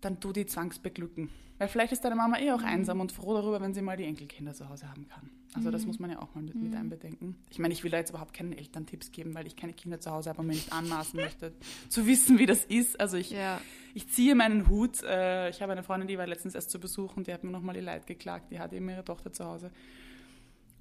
dann 0.01 0.19
tu 0.19 0.33
die 0.33 0.45
zwangsbeglücken. 0.45 1.29
Weil 1.61 1.67
vielleicht 1.67 1.93
ist 1.93 2.03
deine 2.03 2.15
Mama 2.15 2.39
eh 2.39 2.51
auch 2.51 2.61
mhm. 2.61 2.65
einsam 2.65 3.01
und 3.01 3.11
froh 3.11 3.35
darüber, 3.35 3.61
wenn 3.61 3.75
sie 3.75 3.83
mal 3.83 3.95
die 3.95 4.05
Enkelkinder 4.05 4.53
zu 4.53 4.67
Hause 4.67 4.89
haben 4.89 5.07
kann. 5.07 5.29
Also 5.53 5.67
mhm. 5.67 5.73
das 5.73 5.85
muss 5.85 5.99
man 5.99 6.09
ja 6.09 6.19
auch 6.19 6.33
mal 6.33 6.41
mit, 6.41 6.55
mit 6.55 6.71
mhm. 6.71 6.77
einbedenken. 6.77 7.35
Ich 7.51 7.59
meine, 7.59 7.71
ich 7.71 7.83
will 7.83 7.91
da 7.91 7.97
jetzt 7.97 8.09
überhaupt 8.09 8.33
keinen 8.33 8.53
Elterntipps 8.53 9.11
geben, 9.11 9.35
weil 9.35 9.45
ich 9.45 9.55
keine 9.55 9.73
Kinder 9.73 9.99
zu 9.99 10.09
Hause 10.09 10.31
habe 10.31 10.41
und 10.41 10.47
mir 10.47 10.53
nicht 10.53 10.73
anmaßen 10.73 11.19
möchte, 11.19 11.53
zu 11.87 12.07
wissen, 12.07 12.39
wie 12.39 12.47
das 12.47 12.65
ist. 12.65 12.99
Also 12.99 13.17
ich, 13.17 13.29
ja. 13.29 13.61
ich 13.93 14.09
ziehe 14.09 14.33
meinen 14.33 14.69
Hut. 14.69 15.03
Äh, 15.03 15.49
ich 15.49 15.61
habe 15.61 15.71
eine 15.73 15.83
Freundin, 15.83 16.07
die 16.07 16.17
war 16.17 16.25
letztens 16.25 16.55
erst 16.55 16.71
zu 16.71 16.79
Besuch 16.79 17.15
und 17.15 17.27
die 17.27 17.33
hat 17.33 17.43
mir 17.43 17.51
nochmal 17.51 17.75
ihr 17.75 17.83
Leid 17.83 18.07
geklagt. 18.07 18.51
Die 18.51 18.59
hat 18.59 18.73
eben 18.73 18.89
ihre 18.89 19.05
Tochter 19.05 19.31
zu 19.31 19.45
Hause. 19.45 19.69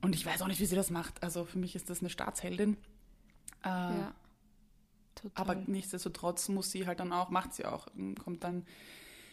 Und 0.00 0.15
ich 0.15 0.25
weiß 0.25 0.41
auch 0.41 0.49
nicht, 0.49 0.61
wie 0.61 0.67
sie 0.67 0.77
das 0.77 0.89
macht. 0.89 1.23
Also 1.23 1.45
für 1.45 1.59
mich 1.59 1.77
ist 1.77 1.91
das 1.91 2.00
eine 2.00 2.09
Staatsheldin. 2.09 2.79
Äh, 3.65 3.69
ja. 3.69 4.15
Total. 5.15 5.31
Aber 5.35 5.55
nichtsdestotrotz 5.67 6.49
muss 6.49 6.71
sie 6.71 6.87
halt 6.87 7.00
dann 7.00 7.12
auch, 7.12 7.29
macht 7.29 7.53
sie 7.53 7.67
auch, 7.67 7.89
kommt 8.25 8.45
dann 8.45 8.65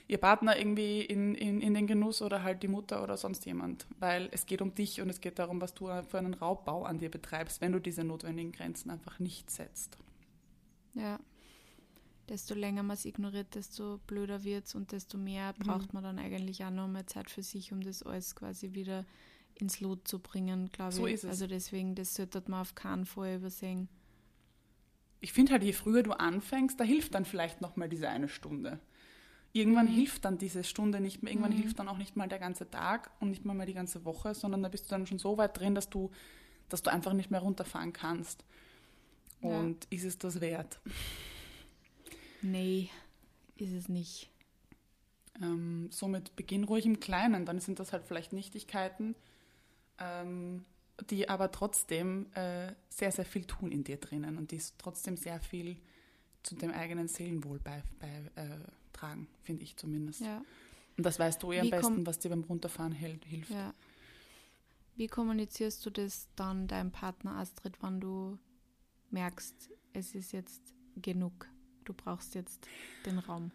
ihr 0.08 0.18
Partner 0.18 0.58
irgendwie 0.58 1.02
in, 1.02 1.36
in, 1.36 1.62
in 1.62 1.74
den 1.74 1.88
Genuss 1.88 2.22
oder 2.22 2.44
halt 2.44 2.64
die 2.64 2.68
Mutter 2.68 3.04
oder 3.04 3.18
sonst 3.18 3.46
jemand. 3.46 3.86
Weil 4.00 4.30
es 4.32 4.46
geht 4.46 4.62
um 4.62 4.74
dich 4.74 5.02
und 5.02 5.10
es 5.10 5.20
geht 5.20 5.40
darum, 5.40 5.60
was 5.62 5.74
du 5.74 5.88
für 6.04 6.18
einen 6.18 6.34
Raubbau 6.34 6.84
an 6.84 7.00
dir 7.00 7.12
betreibst, 7.12 7.62
wenn 7.62 7.74
du 7.74 7.80
diese 7.80 8.04
notwendigen 8.04 8.52
Grenzen 8.52 8.90
einfach 8.90 9.20
nicht 9.20 9.50
setzt. 9.50 9.98
Ja. 10.94 11.20
Desto 12.30 12.56
länger 12.56 12.84
man 12.84 12.96
es 12.96 13.06
ignoriert, 13.06 13.56
desto 13.56 14.00
blöder 14.06 14.44
wird 14.44 14.66
es 14.66 14.76
und 14.76 14.92
desto 14.92 15.18
mehr 15.18 15.54
mhm. 15.58 15.64
braucht 15.64 15.94
man 15.94 16.04
dann 16.04 16.20
eigentlich 16.20 16.64
auch 16.64 16.72
noch 16.72 16.88
mehr 16.88 17.08
Zeit 17.08 17.30
für 17.30 17.44
sich, 17.44 17.72
um 17.72 17.82
das 17.82 18.04
alles 18.04 18.36
quasi 18.36 18.74
wieder 18.74 19.06
ins 19.56 19.80
Lot 19.80 20.08
zu 20.08 20.20
bringen, 20.20 20.70
glaube 20.72 20.92
so 20.92 21.08
ich. 21.08 21.16
Ist 21.16 21.24
es. 21.24 21.30
Also 21.30 21.48
deswegen, 21.48 21.96
das 21.96 22.16
sollte 22.16 22.44
man 22.48 22.62
auf 22.62 22.76
keinen 22.76 23.06
Fall 23.06 23.38
übersehen. 23.38 23.88
Ich 25.20 25.34
finde 25.34 25.54
halt, 25.54 25.64
je 25.64 25.74
früher 25.74 26.04
du 26.04 26.12
anfängst, 26.12 26.80
da 26.80 26.84
hilft 26.84 27.16
dann 27.16 27.26
vielleicht 27.26 27.62
nochmal 27.62 27.90
diese 27.90 28.10
eine 28.10 28.30
Stunde. 28.30 28.80
Irgendwann 29.58 29.88
hilft 29.88 30.24
dann 30.24 30.38
diese 30.38 30.64
Stunde 30.64 31.00
nicht 31.00 31.24
mehr, 31.24 31.32
irgendwann 31.32 31.54
mhm. 31.54 31.62
hilft 31.62 31.80
dann 31.80 31.88
auch 31.88 31.98
nicht 31.98 32.16
mal 32.16 32.28
der 32.28 32.38
ganze 32.38 32.70
Tag 32.70 33.10
und 33.20 33.32
nicht 33.32 33.44
mal, 33.44 33.56
mal 33.56 33.66
die 33.66 33.74
ganze 33.74 34.06
Woche, 34.06 34.36
sondern 34.36 34.62
da 34.62 34.70
bist 34.70 34.86
du 34.86 34.90
dann 34.90 35.08
schon 35.08 35.18
so 35.18 35.40
weit 35.40 35.58
drin, 35.58 35.74
dass 35.74 35.90
du, 35.90 36.12
dass 36.70 36.84
du 36.84 36.92
einfach 36.92 37.14
nicht 37.14 37.32
mehr 37.32 37.40
runterfahren 37.40 37.92
kannst. 37.92 38.46
Und 39.42 39.86
ja. 39.86 39.98
ist 39.98 40.04
es 40.04 40.20
das 40.20 40.42
wert? 40.42 40.80
Nee, 42.44 42.90
ist 43.56 43.74
es 43.74 43.90
nicht. 43.90 44.30
Ähm, 45.42 45.90
somit 45.92 46.36
beginn 46.36 46.64
ruhig 46.64 46.86
im 46.86 47.00
Kleinen, 47.00 47.46
dann 47.46 47.60
sind 47.60 47.80
das 47.80 47.94
halt 47.94 48.04
vielleicht 48.06 48.34
Nichtigkeiten, 48.34 49.16
ähm, 49.98 50.66
die 51.10 51.30
aber 51.30 51.52
trotzdem 51.52 52.28
äh, 52.34 52.74
sehr, 52.90 53.12
sehr 53.12 53.26
viel 53.26 53.46
tun 53.46 53.72
in 53.72 53.84
dir 53.84 53.98
drinnen 53.98 54.38
und 54.38 54.52
die 54.52 54.62
trotzdem 54.78 55.18
sehr 55.18 55.40
viel 55.40 55.78
zu 56.44 56.54
dem 56.54 56.72
eigenen 56.72 57.08
Seelenwohl 57.08 57.60
beitragen, 57.60 58.30
bei, 58.36 58.44
äh, 58.44 58.58
finde 59.44 59.63
ich 59.63 59.77
zumindest. 59.77 60.22
Ja. 60.22 60.44
Und 60.98 61.06
das 61.06 61.20
weißt 61.20 61.42
du 61.44 61.51
ja 61.51 61.62
am 61.62 61.70
besten, 61.70 62.06
was 62.06 62.20
dir 62.20 62.30
beim 62.30 62.44
Runterfahren 62.44 62.92
hält, 62.92 63.24
hilft. 63.25 63.51
Ja. 63.51 63.74
Wie 64.96 65.08
kommunizierst 65.08 65.86
du 65.86 65.92
das 65.92 66.27
dann 66.36 66.68
deinem 66.68 66.92
Partner 66.92 67.36
Astrid, 67.36 67.75
wann 67.82 68.00
du 68.00 68.39
merkst, 69.12 69.70
es 69.94 70.16
ist 70.16 70.32
jetzt 70.32 70.74
genug, 70.96 71.48
du 71.86 71.94
brauchst 71.94 72.34
jetzt 72.34 72.68
den 73.06 73.20
Raum? 73.20 73.51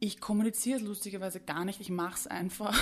Ich 0.00 0.20
kommuniziere 0.20 0.78
es 0.78 0.84
lustigerweise 0.84 1.40
gar 1.40 1.64
nicht, 1.64 1.80
ich 1.80 1.90
mache 1.90 2.14
es 2.14 2.26
einfach. 2.26 2.72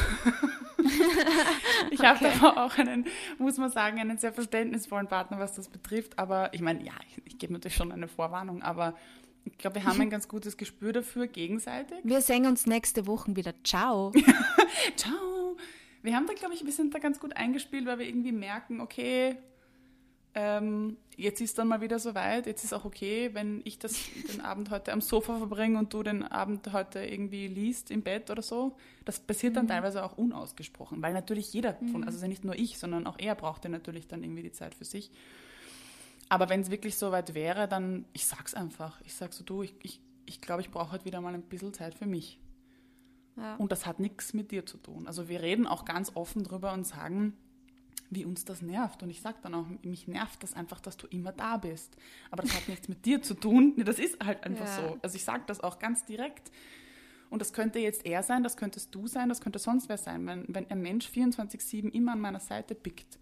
ich 1.91 2.01
habe 2.01 2.25
okay. 2.25 2.39
aber 2.41 2.65
auch 2.65 2.77
einen, 2.79 3.07
muss 3.39 3.59
man 3.59 3.71
sagen, 3.71 3.99
einen 3.99 4.19
sehr 4.19 4.33
verständnisvollen 4.33 5.09
Partner, 5.09 5.39
was 5.39 5.55
das 5.55 5.69
betrifft. 5.69 6.19
Aber 6.19 6.53
ich 6.53 6.61
meine, 6.61 6.85
ja, 6.85 6.95
ich, 7.09 7.23
ich 7.27 7.39
gebe 7.39 7.53
natürlich 7.53 7.77
schon 7.77 7.93
eine 7.93 8.09
Vorwarnung, 8.09 8.63
aber 8.63 8.95
ich 9.47 9.59
glaube, 9.59 9.77
wir 9.77 9.85
haben 9.85 10.01
ein 10.01 10.11
ganz 10.11 10.29
gutes 10.29 10.57
Gespür 10.57 10.93
dafür 10.93 11.27
gegenseitig. 11.27 11.99
Wir 12.03 12.21
sehen 12.21 12.47
uns 12.47 12.67
nächste 12.67 13.07
Woche 13.07 13.35
wieder. 13.37 13.55
Ciao. 13.65 14.13
Ciao. 14.97 15.57
Wir 16.03 16.15
haben 16.15 16.27
da, 16.27 16.35
glaube 16.35 16.55
ich, 16.55 16.65
wir 16.65 16.73
sind 16.73 16.95
da 16.95 16.99
ganz 16.99 17.19
gut 17.21 17.37
eingespielt, 17.37 17.87
weil 17.87 17.99
wir 17.99 18.07
irgendwie 18.07 18.33
merken, 18.33 18.81
okay, 18.81 19.37
ähm, 20.35 20.99
jetzt 21.17 21.41
ist 21.41 21.59
dann 21.59 21.69
mal 21.69 21.81
wieder 21.81 21.99
soweit, 21.99 22.47
jetzt 22.47 22.63
ist 22.63 22.75
auch 22.75 22.85
okay, 22.85 23.31
wenn 23.33 23.63
ich 23.65 23.79
das, 23.79 23.99
den 24.31 24.43
Abend 24.43 24.71
heute 24.71 24.93
am 24.93 25.01
Sofa 25.01 25.39
verbringe 25.39 25.79
und 25.79 25.95
du 25.95 26.03
den 26.03 26.23
Abend 26.23 26.73
heute 26.73 27.01
irgendwie 27.01 27.47
liest 27.49 27.91
im 27.91 28.03
Bett 28.03 28.31
oder 28.31 28.43
so. 28.43 28.77
Das 29.07 29.19
passiert 29.19 29.57
dann 29.57 29.65
mhm. 29.65 29.71
teilweise 29.71 30.05
auch 30.05 30.19
unausgesprochen, 30.19 31.01
weil 31.01 31.15
natürlich 31.15 31.53
jeder 31.55 31.75
von, 31.91 32.03
mhm. 32.03 32.07
also 32.07 32.27
nicht 32.27 32.45
nur 32.45 32.55
ich, 32.55 32.79
sondern 32.79 33.07
auch 33.07 33.19
er 33.19 33.35
brauchte 33.35 33.71
natürlich 33.71 34.09
dann 34.09 34.23
irgendwie 34.23 34.43
die 34.43 34.53
Zeit 34.53 34.75
für 34.75 34.85
sich. 34.85 35.11
Aber 36.29 36.49
wenn 36.49 36.61
es 36.61 36.71
wirklich 36.71 36.97
soweit 36.97 37.35
wäre, 37.35 37.69
dann, 37.69 38.05
ich 38.13 38.27
sag's 38.27 38.55
einfach. 38.55 39.01
Ich 39.03 39.15
sag 39.15 39.33
so, 39.33 39.45
du, 39.45 39.63
ich, 39.63 39.75
ich, 39.83 40.01
ich 40.25 40.41
glaube, 40.41 40.61
ich 40.61 40.71
brauche 40.71 40.93
heute 40.93 41.05
wieder 41.05 41.21
mal 41.21 41.35
ein 41.35 41.43
bisschen 41.43 41.73
Zeit 41.73 41.95
für 41.95 42.07
mich. 42.07 42.41
Ja. 43.37 43.57
Und 43.57 43.71
das 43.71 43.87
hat 43.87 44.01
nichts 44.01 44.33
mit 44.33 44.51
dir 44.51 44.67
zu 44.67 44.79
tun. 44.79 45.07
Also 45.07 45.29
wir 45.29 45.43
reden 45.43 45.67
auch 45.67 45.85
ganz 45.85 46.13
offen 46.15 46.43
drüber 46.43 46.73
und 46.73 46.85
sagen, 46.85 47.37
wie 48.11 48.25
uns 48.25 48.45
das 48.45 48.63
nervt. 48.63 49.03
Und 49.03 49.11
ich 49.11 49.21
sage 49.21 49.39
dann 49.43 49.55
auch, 49.55 49.67
mich 49.83 50.09
nervt 50.09 50.43
das 50.43 50.55
einfach, 50.55 50.81
dass 50.81 50.97
du 50.97 51.07
immer 51.09 51.33
da 51.33 51.57
bist. 51.59 51.97
Aber 52.31 52.43
das 52.43 52.55
hat 52.55 52.69
nichts 52.69 52.89
mit 52.89 53.05
dir 53.05 53.23
zu 53.23 53.35
tun. 53.35 53.75
Das 53.85 53.99
ist 53.99 54.25
halt 54.25 54.43
einfach 54.45 54.67
ja. 54.67 54.77
so. 54.77 54.99
Also 55.03 55.17
ich 55.17 55.25
sage 55.25 55.45
das 55.47 55.61
auch 55.61 55.79
ganz 55.79 56.05
direkt. 56.05 56.51
Und 57.29 57.41
das 57.41 57.53
könnte 57.53 57.79
jetzt 57.79 58.07
er 58.07 58.23
sein, 58.23 58.43
das 58.43 58.57
könntest 58.57 58.95
du 58.95 59.07
sein, 59.07 59.29
das 59.29 59.41
könnte 59.41 59.59
sonst 59.59 59.89
wer 59.89 59.99
sein. 59.99 60.27
Wenn, 60.27 60.45
wenn 60.49 60.71
ein 60.71 60.81
Mensch 60.81 61.09
24-7 61.09 61.91
immer 61.93 62.13
an 62.13 62.21
meiner 62.21 62.41
Seite 62.41 62.75
pickt, 62.75 63.19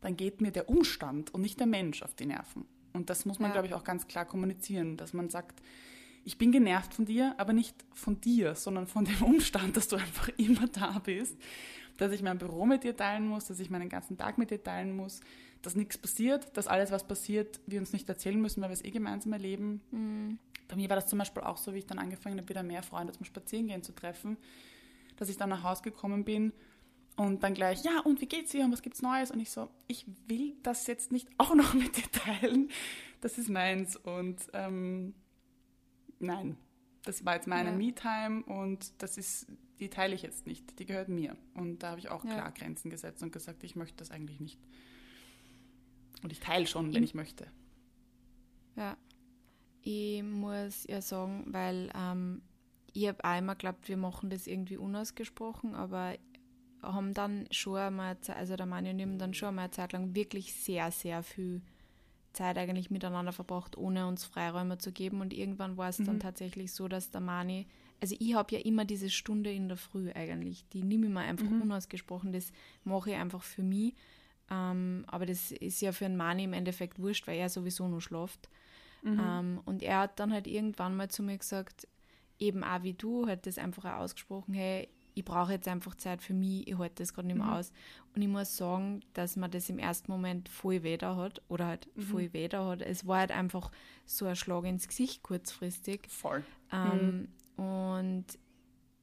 dann 0.00 0.16
geht 0.16 0.40
mir 0.40 0.50
der 0.50 0.68
Umstand 0.68 1.34
und 1.34 1.40
nicht 1.40 1.58
der 1.58 1.66
Mensch 1.66 2.02
auf 2.02 2.14
die 2.14 2.26
Nerven. 2.26 2.66
Und 2.92 3.10
das 3.10 3.24
muss 3.24 3.38
man, 3.38 3.50
ja. 3.50 3.54
glaube 3.54 3.68
ich, 3.68 3.74
auch 3.74 3.84
ganz 3.84 4.06
klar 4.06 4.24
kommunizieren, 4.24 4.96
dass 4.96 5.12
man 5.12 5.28
sagt, 5.28 5.62
ich 6.24 6.38
bin 6.38 6.52
genervt 6.52 6.94
von 6.94 7.04
dir, 7.04 7.34
aber 7.38 7.52
nicht 7.52 7.74
von 7.94 8.20
dir, 8.20 8.54
sondern 8.54 8.86
von 8.86 9.04
dem 9.04 9.22
Umstand, 9.22 9.76
dass 9.76 9.88
du 9.88 9.96
einfach 9.96 10.28
immer 10.36 10.66
da 10.68 10.98
bist 10.98 11.36
dass 11.98 12.12
ich 12.12 12.22
mein 12.22 12.38
Büro 12.38 12.64
mit 12.64 12.84
dir 12.84 12.96
teilen 12.96 13.26
muss, 13.26 13.46
dass 13.46 13.60
ich 13.60 13.68
meinen 13.70 13.88
ganzen 13.88 14.16
Tag 14.16 14.38
mit 14.38 14.50
dir 14.50 14.62
teilen 14.62 14.96
muss, 14.96 15.20
dass 15.60 15.74
nichts 15.74 15.98
passiert, 15.98 16.56
dass 16.56 16.68
alles, 16.68 16.90
was 16.90 17.06
passiert, 17.06 17.60
wir 17.66 17.80
uns 17.80 17.92
nicht 17.92 18.08
erzählen 18.08 18.40
müssen, 18.40 18.62
weil 18.62 18.70
wir 18.70 18.74
es 18.74 18.84
eh 18.84 18.90
gemeinsam 18.90 19.32
erleben. 19.32 19.82
Mhm. 19.90 20.38
Bei 20.68 20.76
mir 20.76 20.88
war 20.88 20.96
das 20.96 21.08
zum 21.08 21.18
Beispiel 21.18 21.42
auch 21.42 21.56
so, 21.56 21.74
wie 21.74 21.78
ich 21.78 21.86
dann 21.86 21.98
angefangen 21.98 22.38
habe, 22.38 22.48
wieder 22.48 22.62
mehr 22.62 22.82
Freunde 22.82 23.12
zum 23.12 23.24
Spazierengehen 23.24 23.82
zu 23.82 23.92
treffen, 23.92 24.36
dass 25.16 25.28
ich 25.28 25.36
dann 25.36 25.50
nach 25.50 25.64
Hause 25.64 25.82
gekommen 25.82 26.24
bin 26.24 26.52
und 27.18 27.42
dann 27.42 27.52
gleich, 27.52 27.84
ja, 27.84 28.00
und 28.00 28.20
wie 28.20 28.26
geht's 28.26 28.52
dir 28.52 28.64
und 28.64 28.72
was 28.72 28.80
gibt's 28.80 29.02
Neues? 29.02 29.30
Und 29.30 29.40
ich 29.40 29.50
so, 29.50 29.68
ich 29.86 30.06
will 30.26 30.56
das 30.62 30.86
jetzt 30.86 31.12
nicht 31.12 31.28
auch 31.36 31.54
noch 31.54 31.74
mit 31.74 31.96
dir 31.96 32.10
teilen. 32.10 32.70
Das 33.20 33.36
ist 33.36 33.50
meins. 33.50 33.96
Und 33.96 34.40
ähm, 34.54 35.14
nein, 36.18 36.56
das 37.04 37.24
war 37.26 37.34
jetzt 37.34 37.46
meine 37.46 37.70
ja. 37.70 37.76
Me-Time 37.76 38.44
und 38.44 39.02
das 39.02 39.18
ist 39.18 39.46
die 39.80 39.88
teile 39.88 40.14
ich 40.14 40.22
jetzt 40.22 40.46
nicht, 40.46 40.78
die 40.78 40.86
gehört 40.86 41.08
mir. 41.08 41.36
Und 41.54 41.82
da 41.82 41.90
habe 41.90 42.00
ich 42.00 42.08
auch 42.08 42.24
ja. 42.24 42.34
klar 42.34 42.52
Grenzen 42.52 42.90
gesetzt 42.90 43.22
und 43.22 43.32
gesagt, 43.32 43.62
ich 43.62 43.76
möchte 43.76 43.96
das 43.96 44.10
eigentlich 44.10 44.40
nicht. 44.40 44.58
Und 46.22 46.32
ich 46.32 46.40
teile 46.40 46.66
schon, 46.66 46.92
wenn 46.92 47.02
ich, 47.02 47.10
ich 47.10 47.14
möchte. 47.14 47.46
Ja, 48.76 48.96
ich 49.82 50.22
muss 50.22 50.84
ja 50.88 51.00
sagen, 51.00 51.44
weil 51.48 51.90
ähm, 51.94 52.42
ich 52.92 53.06
habe 53.06 53.24
einmal 53.24 53.54
geglaubt, 53.54 53.88
wir 53.88 53.96
machen 53.96 54.30
das 54.30 54.46
irgendwie 54.46 54.76
unausgesprochen, 54.76 55.74
aber 55.74 56.16
haben 56.82 57.14
dann 57.14 57.46
schon 57.50 57.76
einmal, 57.76 58.16
also 58.28 58.56
der 58.56 58.66
Mann 58.66 58.86
und 58.86 58.98
ich 58.98 59.06
haben 59.06 59.18
dann 59.18 59.34
schon 59.34 59.48
einmal 59.48 59.64
eine 59.64 59.72
Zeit 59.72 59.92
lang 59.92 60.14
wirklich 60.14 60.54
sehr, 60.54 60.90
sehr 60.90 61.22
viel 61.22 61.60
Zeit 62.32 62.58
eigentlich 62.58 62.90
miteinander 62.90 63.32
verbracht, 63.32 63.76
ohne 63.76 64.06
uns 64.06 64.24
Freiräume 64.24 64.78
zu 64.78 64.92
geben. 64.92 65.20
Und 65.20 65.32
irgendwann 65.32 65.76
war 65.76 65.88
es 65.88 65.98
mhm. 65.98 66.04
dann 66.04 66.20
tatsächlich 66.20 66.72
so, 66.72 66.88
dass 66.88 67.10
der 67.10 67.20
Mani 67.20 67.66
also 68.00 68.16
ich 68.18 68.34
habe 68.34 68.54
ja 68.54 68.60
immer 68.60 68.84
diese 68.84 69.10
Stunde 69.10 69.52
in 69.52 69.68
der 69.68 69.76
Früh 69.76 70.10
eigentlich, 70.12 70.64
die 70.72 70.82
nehme 70.82 71.06
ich 71.06 71.12
mir 71.12 71.20
einfach 71.20 71.48
mhm. 71.48 71.62
unausgesprochen, 71.62 72.32
das 72.32 72.52
mache 72.84 73.10
ich 73.10 73.16
einfach 73.16 73.42
für 73.42 73.62
mich. 73.62 73.94
Ähm, 74.50 75.04
aber 75.08 75.26
das 75.26 75.50
ist 75.50 75.80
ja 75.80 75.92
für 75.92 76.06
einen 76.06 76.16
Mann 76.16 76.38
im 76.38 76.52
Endeffekt 76.52 76.98
wurscht, 76.98 77.26
weil 77.26 77.38
er 77.38 77.48
sowieso 77.48 77.86
nur 77.88 78.00
schläft. 78.00 78.48
Mhm. 79.02 79.20
Ähm, 79.20 79.60
und 79.64 79.82
er 79.82 80.00
hat 80.00 80.20
dann 80.20 80.32
halt 80.32 80.46
irgendwann 80.46 80.96
mal 80.96 81.10
zu 81.10 81.22
mir 81.22 81.36
gesagt, 81.36 81.86
eben 82.38 82.62
auch 82.62 82.82
wie 82.82 82.94
du, 82.94 83.26
hat 83.26 83.46
das 83.46 83.58
einfach 83.58 83.84
auch 83.84 84.00
ausgesprochen, 84.00 84.54
hey, 84.54 84.88
ich 85.18 85.24
brauche 85.24 85.52
jetzt 85.52 85.66
einfach 85.66 85.96
Zeit 85.96 86.22
für 86.22 86.32
mich, 86.32 86.68
ich 86.68 86.78
halte 86.78 87.02
das 87.02 87.12
gerade 87.12 87.26
nicht 87.26 87.36
mehr 87.36 87.46
mhm. 87.46 87.52
aus. 87.54 87.72
Und 88.14 88.22
ich 88.22 88.28
muss 88.28 88.56
sagen, 88.56 89.00
dass 89.14 89.36
man 89.36 89.50
das 89.50 89.68
im 89.68 89.78
ersten 89.78 90.12
Moment 90.12 90.48
voll 90.48 90.78
da 90.96 91.16
hat 91.16 91.42
oder 91.48 91.66
halt 91.66 91.88
mhm. 91.96 92.02
voll 92.02 92.28
da 92.28 92.66
hat. 92.66 92.82
Es 92.82 93.06
war 93.06 93.18
halt 93.18 93.32
einfach 93.32 93.72
so 94.06 94.26
ein 94.26 94.36
Schlag 94.36 94.64
ins 94.64 94.86
Gesicht 94.86 95.24
kurzfristig. 95.24 96.06
Voll. 96.08 96.44
Ähm, 96.72 97.28
mhm. 97.56 97.64
Und 97.64 98.26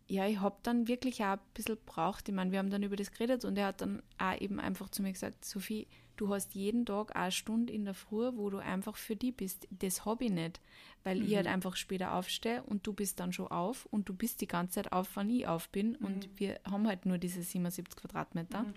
ja, 0.07 0.25
ich 0.25 0.39
habe 0.39 0.55
dann 0.63 0.87
wirklich 0.87 1.21
auch 1.21 1.33
ein 1.33 1.39
bisschen 1.53 1.77
braucht. 1.85 2.29
Ich 2.29 2.35
meine, 2.35 2.51
wir 2.51 2.59
haben 2.59 2.69
dann 2.69 2.83
über 2.83 2.95
das 2.95 3.11
geredet 3.11 3.43
und 3.43 3.57
er 3.57 3.67
hat 3.67 3.81
dann 3.81 4.01
auch 4.17 4.39
eben 4.39 4.59
einfach 4.59 4.87
zu 4.89 5.01
mir 5.01 5.11
gesagt, 5.11 5.43
Sophie, 5.43 5.87
du 6.15 6.33
hast 6.33 6.55
jeden 6.55 6.85
Tag 6.85 7.15
eine 7.15 7.31
Stunde 7.31 7.73
in 7.73 7.85
der 7.85 7.93
Früh, 7.93 8.31
wo 8.35 8.49
du 8.49 8.57
einfach 8.57 8.97
für 8.97 9.15
die 9.15 9.31
bist. 9.31 9.67
Das 9.71 10.05
habe 10.05 10.25
ich 10.25 10.31
nicht, 10.31 10.61
weil 11.03 11.19
mhm. 11.19 11.27
ich 11.27 11.35
halt 11.35 11.47
einfach 11.47 11.75
später 11.75 12.13
aufstehe 12.13 12.63
und 12.63 12.85
du 12.87 12.93
bist 12.93 13.19
dann 13.19 13.33
schon 13.33 13.47
auf 13.47 13.85
und 13.87 14.09
du 14.09 14.13
bist 14.13 14.41
die 14.41 14.47
ganze 14.47 14.75
Zeit 14.75 14.91
auf, 14.91 15.09
wann 15.15 15.29
ich 15.29 15.47
auf 15.47 15.69
bin 15.69 15.97
mhm. 15.99 16.05
und 16.05 16.29
wir 16.39 16.59
haben 16.69 16.87
halt 16.87 17.05
nur 17.05 17.17
diese 17.17 17.41
77 17.41 17.95
Quadratmeter, 17.95 18.63
mhm. 18.63 18.73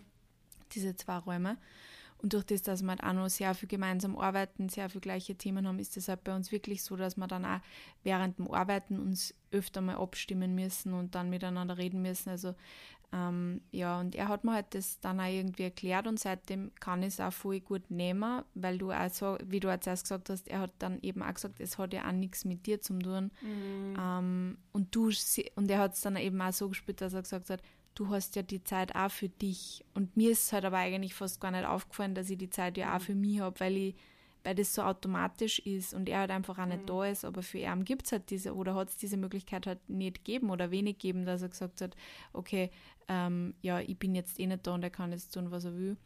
diese 0.73 0.97
zwei 0.97 1.19
Räume. 1.19 1.57
Und 2.21 2.33
durch 2.33 2.45
das, 2.45 2.63
dass 2.63 2.83
wir 2.83 2.89
halt 2.89 3.05
auch 3.05 3.13
noch 3.13 3.29
sehr 3.29 3.55
viel 3.55 3.69
gemeinsam 3.69 4.19
arbeiten, 4.19 4.69
sehr 4.69 4.89
viele 4.89 5.03
gleiche 5.03 5.37
Themen 5.37 5.69
haben, 5.69 5.79
ist 5.79 5.97
es 5.97 6.09
halt 6.09 6.25
bei 6.25 6.35
uns 6.35 6.51
wirklich 6.51 6.83
so, 6.83 6.97
dass 6.97 7.17
wir 7.17 7.29
dann 7.29 7.45
auch 7.45 7.61
während 8.03 8.39
dem 8.39 8.51
Arbeiten 8.51 8.99
uns 8.99 9.35
öfter 9.53 9.81
mal 9.81 9.97
abstimmen 9.97 10.55
müssen 10.55 10.95
und 10.95 11.15
dann 11.15 11.31
miteinander 11.31 11.79
reden 11.79 12.03
müssen. 12.03 12.31
Also 12.31 12.57
ähm, 13.11 13.63
ja, 13.71 13.99
und 14.01 14.15
er 14.15 14.29
hat 14.29 14.45
mir 14.45 14.53
halt 14.53 14.75
das 14.75 15.01
dann 15.01 15.19
auch 15.19 15.33
irgendwie 15.33 15.63
erklärt 15.63 16.07
und 16.07 16.21
seitdem 16.21 16.71
kann 16.79 17.03
ich 17.03 17.15
es 17.15 17.21
auch 17.21 17.33
voll 17.33 17.61
gut 17.61 17.91
nehmen, 17.91 18.43
weil 18.55 18.77
du 18.77 18.93
auch 18.93 19.09
so, 19.09 19.39
wie 19.45 19.61
du 19.61 19.69
jetzt 19.69 19.87
erst 19.87 20.05
gesagt 20.05 20.29
hast, 20.29 20.47
er 20.49 20.61
hat 20.61 20.73
dann 20.79 20.99
eben 21.01 21.23
auch 21.23 21.33
gesagt, 21.33 21.59
es 21.59 21.79
hat 21.79 21.95
ja 21.95 22.07
auch 22.07 22.13
nichts 22.13 22.45
mit 22.45 22.67
dir 22.67 22.83
zu 22.83 22.99
tun. 22.99 23.31
Mhm. 23.41 23.97
Ähm, 23.99 24.59
und 24.73 24.95
du, 24.95 25.11
und 25.55 25.71
er 25.71 25.79
hat 25.79 25.95
es 25.95 26.03
dann 26.03 26.17
eben 26.17 26.41
auch 26.43 26.53
so 26.53 26.69
gespielt, 26.69 27.01
dass 27.01 27.15
er 27.15 27.23
gesagt 27.23 27.49
hat, 27.49 27.63
du 27.95 28.11
hast 28.11 28.37
ja 28.37 28.43
die 28.43 28.63
Zeit 28.63 28.95
auch 28.95 29.11
für 29.11 29.31
dich. 29.31 29.85
Und 29.95 30.15
mir 30.17 30.33
ist 30.33 30.45
es 30.45 30.53
halt 30.53 30.67
aber 30.67 30.77
eigentlich 30.77 31.15
fast 31.15 31.41
gar 31.41 31.51
nicht 31.51 31.67
aufgefallen, 31.67 32.15
dass 32.15 32.29
ich 32.29 32.37
die 32.39 32.51
Zeit 32.51 32.77
ja 32.77 32.95
auch 32.95 33.01
mhm. 33.01 33.05
für 33.05 33.15
mich 33.15 33.41
habe, 33.41 33.59
weil 33.61 33.77
ich 33.77 33.95
weil 34.45 34.55
das 34.55 34.75
so 34.75 34.83
automatisch 34.83 35.59
ist 35.59 35.95
und 35.95 36.09
er 36.09 36.21
halt 36.21 36.31
einfach 36.31 36.59
auch 36.59 36.67
nicht 36.67 36.83
mhm. 36.83 36.87
da 36.87 37.05
ist, 37.05 37.25
aber 37.25 37.43
für 37.43 37.59
ihn 37.59 37.85
gibt 37.85 38.07
es 38.07 38.13
halt 38.13 38.31
diese 38.31 38.55
oder 38.55 38.75
hat 38.75 38.89
es 38.89 38.97
diese 38.97 39.17
Möglichkeit 39.17 39.67
halt 39.67 39.89
nicht 39.89 40.25
gegeben 40.25 40.51
oder 40.51 40.71
wenig 40.71 40.99
gegeben, 40.99 41.27
dass 41.27 41.43
er 41.43 41.49
gesagt 41.49 41.81
hat, 41.81 41.97
okay, 42.33 42.71
ähm, 43.09 43.55
ja, 43.63 43.81
ich 43.81 43.99
bin 43.99 44.15
jetzt 44.15 44.39
eh 44.39 44.47
nicht 44.47 44.67
da 44.67 44.75
und 44.75 44.83
er 44.83 44.91
kann 44.91 45.13
jetzt 45.13 45.33
tun, 45.35 45.51
was 45.51 45.65
er 45.65 45.77
will. 45.77 45.97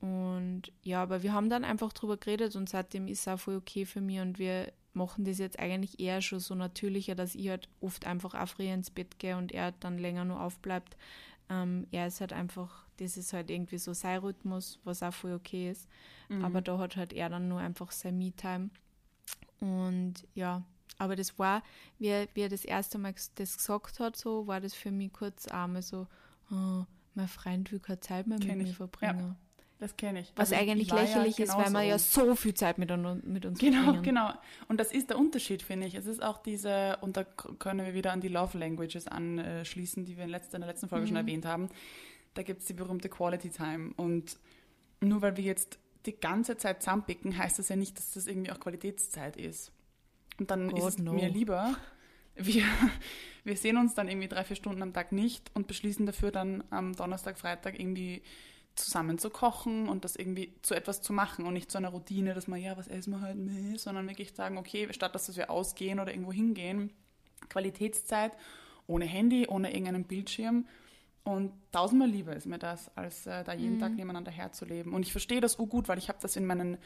Und 0.00 0.72
ja, 0.82 1.02
aber 1.02 1.22
wir 1.22 1.32
haben 1.32 1.48
dann 1.48 1.64
einfach 1.64 1.92
drüber 1.92 2.16
geredet 2.16 2.56
und 2.56 2.68
seitdem 2.68 3.06
ist 3.08 3.20
es 3.20 3.28
auch 3.28 3.38
voll 3.38 3.56
okay 3.56 3.86
für 3.86 4.00
mich 4.00 4.20
und 4.20 4.38
wir 4.38 4.72
machen 4.92 5.24
das 5.24 5.38
jetzt 5.38 5.58
eigentlich 5.58 5.98
eher 5.98 6.20
schon 6.20 6.40
so 6.40 6.54
natürlicher, 6.54 7.14
dass 7.14 7.34
ich 7.34 7.48
halt 7.48 7.68
oft 7.80 8.06
einfach 8.06 8.34
auch 8.34 8.48
früher 8.48 8.74
ins 8.74 8.90
Bett 8.90 9.18
gehe 9.18 9.36
und 9.36 9.52
er 9.52 9.72
dann 9.72 9.98
länger 9.98 10.24
nur 10.24 10.40
aufbleibt. 10.40 10.96
Ähm, 11.48 11.86
er 11.90 12.06
ist 12.06 12.20
halt 12.20 12.32
einfach, 12.32 12.84
das 12.98 13.16
ist 13.16 13.32
halt 13.32 13.50
irgendwie 13.50 13.78
so 13.78 13.92
sein 13.92 14.18
Rhythmus, 14.18 14.78
was 14.84 15.02
auch 15.02 15.12
voll 15.12 15.34
okay 15.34 15.70
ist. 15.70 15.88
Mhm. 16.28 16.44
Aber 16.44 16.60
da 16.60 16.78
hat 16.78 16.96
halt 16.96 17.12
er 17.12 17.28
dann 17.28 17.48
nur 17.48 17.60
einfach 17.60 17.90
sein 17.90 18.18
Me-Time. 18.18 18.70
Und 19.60 20.26
ja, 20.34 20.62
aber 20.98 21.16
das 21.16 21.38
war, 21.38 21.62
wie, 21.98 22.28
wie 22.34 22.40
er 22.40 22.48
das 22.48 22.64
erste 22.64 22.98
Mal 22.98 23.14
das 23.34 23.56
gesagt 23.56 24.00
hat, 24.00 24.16
so 24.16 24.46
war 24.46 24.60
das 24.60 24.74
für 24.74 24.90
mich 24.90 25.12
kurz 25.12 25.48
einmal 25.48 25.82
so, 25.82 26.06
oh, 26.50 26.84
mein 27.14 27.28
Freund 27.28 27.70
will 27.72 27.80
keine 27.80 28.00
Zeit 28.00 28.26
mehr 28.26 28.38
Kenn 28.38 28.58
mit 28.58 28.66
ich. 28.66 28.72
mir 28.72 28.76
verbringen. 28.76 29.18
Ja. 29.18 29.36
Das 29.78 29.96
kenne 29.96 30.20
ich. 30.20 30.32
Was 30.36 30.52
also 30.52 30.62
eigentlich 30.62 30.90
lächerlich 30.90 31.36
ja 31.36 31.44
ist, 31.44 31.56
weil 31.56 31.70
man 31.70 31.86
ja 31.86 31.98
so 31.98 32.34
viel 32.36 32.54
Zeit 32.54 32.78
mit, 32.78 32.90
mit 33.24 33.44
uns 33.44 33.58
Genau, 33.58 33.82
verbringen. 33.82 34.02
genau. 34.02 34.32
Und 34.68 34.78
das 34.78 34.92
ist 34.92 35.10
der 35.10 35.18
Unterschied, 35.18 35.62
finde 35.62 35.86
ich. 35.86 35.94
Es 35.94 36.06
ist 36.06 36.22
auch 36.22 36.38
diese, 36.38 36.96
und 37.00 37.16
da 37.16 37.24
können 37.24 37.84
wir 37.84 37.92
wieder 37.92 38.12
an 38.12 38.20
die 38.20 38.28
Love 38.28 38.56
Languages 38.56 39.08
anschließen, 39.08 40.04
die 40.04 40.16
wir 40.16 40.24
in, 40.24 40.30
letzter, 40.30 40.56
in 40.56 40.62
der 40.62 40.70
letzten 40.70 40.88
Folge 40.88 41.04
mhm. 41.04 41.08
schon 41.08 41.16
erwähnt 41.16 41.44
haben. 41.44 41.68
Da 42.34 42.42
gibt 42.42 42.60
es 42.60 42.66
die 42.66 42.72
berühmte 42.72 43.08
Quality 43.08 43.50
Time. 43.50 43.92
Und 43.96 44.38
nur 45.00 45.22
weil 45.22 45.36
wir 45.36 45.44
jetzt 45.44 45.78
die 46.06 46.18
ganze 46.18 46.56
Zeit 46.56 46.82
zusammenpicken, 46.82 47.36
heißt 47.36 47.58
das 47.58 47.68
ja 47.68 47.76
nicht, 47.76 47.98
dass 47.98 48.12
das 48.12 48.26
irgendwie 48.26 48.52
auch 48.52 48.60
Qualitätszeit 48.60 49.36
ist. 49.36 49.72
Und 50.38 50.50
dann 50.50 50.68
God, 50.68 50.78
ist 50.78 50.84
es 50.84 50.98
no. 50.98 51.12
mir 51.12 51.28
lieber, 51.28 51.74
wir, 52.36 52.64
wir 53.44 53.56
sehen 53.56 53.76
uns 53.76 53.94
dann 53.94 54.08
irgendwie 54.08 54.28
drei, 54.28 54.44
vier 54.44 54.56
Stunden 54.56 54.82
am 54.82 54.92
Tag 54.92 55.12
nicht 55.12 55.50
und 55.54 55.66
beschließen 55.66 56.06
dafür 56.06 56.30
dann 56.30 56.64
am 56.70 56.94
Donnerstag, 56.94 57.38
Freitag 57.38 57.78
irgendwie 57.78 58.22
zusammen 58.74 59.18
zu 59.18 59.30
kochen 59.30 59.88
und 59.88 60.04
das 60.04 60.16
irgendwie 60.16 60.52
zu 60.62 60.74
etwas 60.74 61.00
zu 61.00 61.12
machen 61.12 61.46
und 61.46 61.54
nicht 61.54 61.70
zu 61.70 61.78
einer 61.78 61.90
Routine, 61.90 62.34
dass 62.34 62.48
man, 62.48 62.60
ja, 62.60 62.76
was 62.76 62.88
essen 62.88 63.12
wir 63.12 63.20
halt, 63.20 63.36
nee, 63.36 63.76
sondern 63.76 64.08
wirklich 64.08 64.32
sagen, 64.34 64.58
okay, 64.58 64.88
statt 64.92 65.14
dass 65.14 65.34
wir 65.36 65.50
ausgehen 65.50 66.00
oder 66.00 66.12
irgendwo 66.12 66.32
hingehen, 66.32 66.92
Qualitätszeit, 67.48 68.32
ohne 68.86 69.04
Handy, 69.04 69.46
ohne 69.46 69.72
irgendeinen 69.72 70.04
Bildschirm 70.04 70.66
und 71.24 71.52
tausendmal 71.72 72.08
lieber 72.08 72.36
ist 72.36 72.46
mir 72.46 72.58
das, 72.58 72.94
als 72.96 73.26
äh, 73.26 73.42
da 73.44 73.54
jeden 73.54 73.76
mhm. 73.76 73.80
Tag 73.80 73.94
nebeneinander 73.94 74.30
herzuleben. 74.30 74.92
Und 74.92 75.02
ich 75.02 75.12
verstehe 75.12 75.40
das 75.40 75.56
gut, 75.56 75.88
weil 75.88 75.96
ich 75.96 76.08
habe 76.08 76.18
das 76.20 76.36
in 76.36 76.44
meinen 76.44 76.76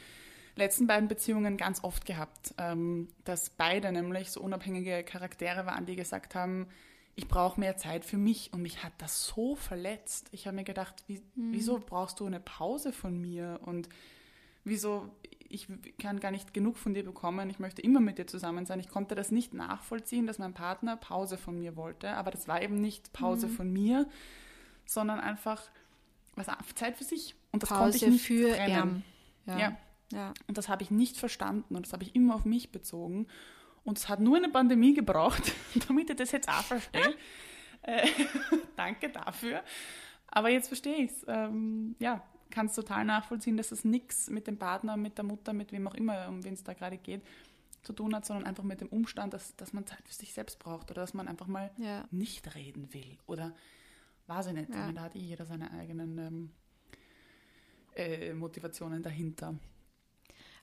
letzten 0.58 0.86
beiden 0.86 1.08
Beziehungen 1.08 1.56
ganz 1.56 1.82
oft 1.82 2.04
gehabt, 2.04 2.54
ähm, 2.58 3.08
dass 3.24 3.50
beide 3.50 3.90
nämlich 3.92 4.30
so 4.30 4.40
unabhängige 4.40 5.02
Charaktere 5.04 5.66
waren, 5.66 5.86
die 5.86 5.96
gesagt 5.96 6.34
haben, 6.34 6.66
ich 7.14 7.26
brauche 7.26 7.58
mehr 7.58 7.76
Zeit 7.76 8.04
für 8.04 8.16
mich 8.16 8.52
und 8.52 8.62
mich 8.62 8.84
hat 8.84 8.92
das 8.98 9.24
so 9.24 9.56
verletzt. 9.56 10.28
Ich 10.32 10.46
habe 10.46 10.54
mir 10.54 10.64
gedacht, 10.64 11.02
wie, 11.06 11.20
mhm. 11.34 11.52
wieso 11.52 11.78
brauchst 11.78 12.20
du 12.20 12.26
eine 12.26 12.40
Pause 12.40 12.92
von 12.92 13.20
mir 13.20 13.60
und 13.64 13.88
wieso 14.64 15.10
ich 15.50 15.66
kann 15.98 16.20
gar 16.20 16.30
nicht 16.30 16.52
genug 16.52 16.76
von 16.76 16.92
dir 16.92 17.04
bekommen, 17.04 17.48
ich 17.48 17.58
möchte 17.58 17.80
immer 17.80 18.00
mit 18.00 18.18
dir 18.18 18.26
zusammen 18.26 18.66
sein. 18.66 18.80
Ich 18.80 18.88
konnte 18.88 19.14
das 19.14 19.30
nicht 19.30 19.54
nachvollziehen, 19.54 20.26
dass 20.26 20.38
mein 20.38 20.52
Partner 20.52 20.96
Pause 20.96 21.38
von 21.38 21.58
mir 21.58 21.74
wollte, 21.74 22.10
aber 22.10 22.30
das 22.30 22.48
war 22.48 22.60
eben 22.60 22.80
nicht 22.80 23.12
Pause 23.14 23.46
mhm. 23.46 23.52
von 23.52 23.72
mir, 23.72 24.06
sondern 24.84 25.20
einfach 25.20 25.62
was 26.34 26.46
Zeit 26.74 26.96
für 26.96 27.04
sich 27.04 27.34
und 27.50 27.62
das 27.62 27.70
Pause 27.70 27.82
konnte 27.82 27.96
ich 27.96 28.06
nicht 28.12 28.26
für 28.26 28.54
trennen. 28.54 29.04
Ja. 29.46 29.58
ja. 29.58 29.76
Ja. 30.12 30.32
Und 30.46 30.58
das 30.58 30.68
habe 30.68 30.82
ich 30.82 30.90
nicht 30.90 31.16
verstanden 31.16 31.76
und 31.76 31.86
das 31.86 31.92
habe 31.92 32.04
ich 32.04 32.14
immer 32.14 32.34
auf 32.34 32.44
mich 32.44 32.70
bezogen 32.70 33.26
und 33.84 33.98
es 33.98 34.08
hat 34.08 34.20
nur 34.20 34.36
eine 34.36 34.48
Pandemie 34.48 34.94
gebraucht, 34.94 35.52
damit 35.88 36.10
ich 36.10 36.16
das 36.16 36.32
jetzt 36.32 36.48
auch 36.48 36.64
verstehe. 36.64 37.14
äh, 37.82 38.06
danke 38.76 39.10
dafür. 39.10 39.62
Aber 40.26 40.50
jetzt 40.50 40.68
verstehe 40.68 41.04
ich 41.04 41.10
es. 41.10 41.24
Ähm, 41.26 41.96
ja, 41.98 42.22
kann 42.50 42.66
es 42.66 42.74
total 42.74 43.04
nachvollziehen, 43.04 43.56
dass 43.56 43.72
es 43.72 43.84
nichts 43.84 44.28
mit 44.30 44.46
dem 44.46 44.58
Partner, 44.58 44.96
mit 44.96 45.16
der 45.16 45.24
Mutter, 45.24 45.52
mit 45.52 45.72
wem 45.72 45.88
auch 45.88 45.94
immer, 45.94 46.28
um 46.28 46.44
wen 46.44 46.54
es 46.54 46.64
da 46.64 46.74
gerade 46.74 46.98
geht, 46.98 47.22
zu 47.82 47.92
tun 47.92 48.14
hat, 48.14 48.26
sondern 48.26 48.46
einfach 48.46 48.64
mit 48.64 48.80
dem 48.80 48.88
Umstand, 48.88 49.32
dass, 49.32 49.56
dass 49.56 49.72
man 49.72 49.86
Zeit 49.86 50.02
für 50.06 50.14
sich 50.14 50.34
selbst 50.34 50.58
braucht 50.58 50.90
oder 50.90 51.00
dass 51.00 51.14
man 51.14 51.28
einfach 51.28 51.46
mal 51.46 51.70
ja. 51.78 52.04
nicht 52.10 52.54
reden 52.54 52.92
will. 52.92 53.16
Oder 53.26 53.54
weiß 54.26 54.48
ich 54.48 54.52
nicht. 54.52 54.68
Ja. 54.70 54.92
Da 54.92 55.02
hat 55.02 55.16
eh 55.16 55.20
jeder 55.20 55.46
seine 55.46 55.70
eigenen 55.70 56.18
ähm, 56.18 56.50
äh, 57.96 58.34
Motivationen 58.34 59.02
dahinter. 59.02 59.54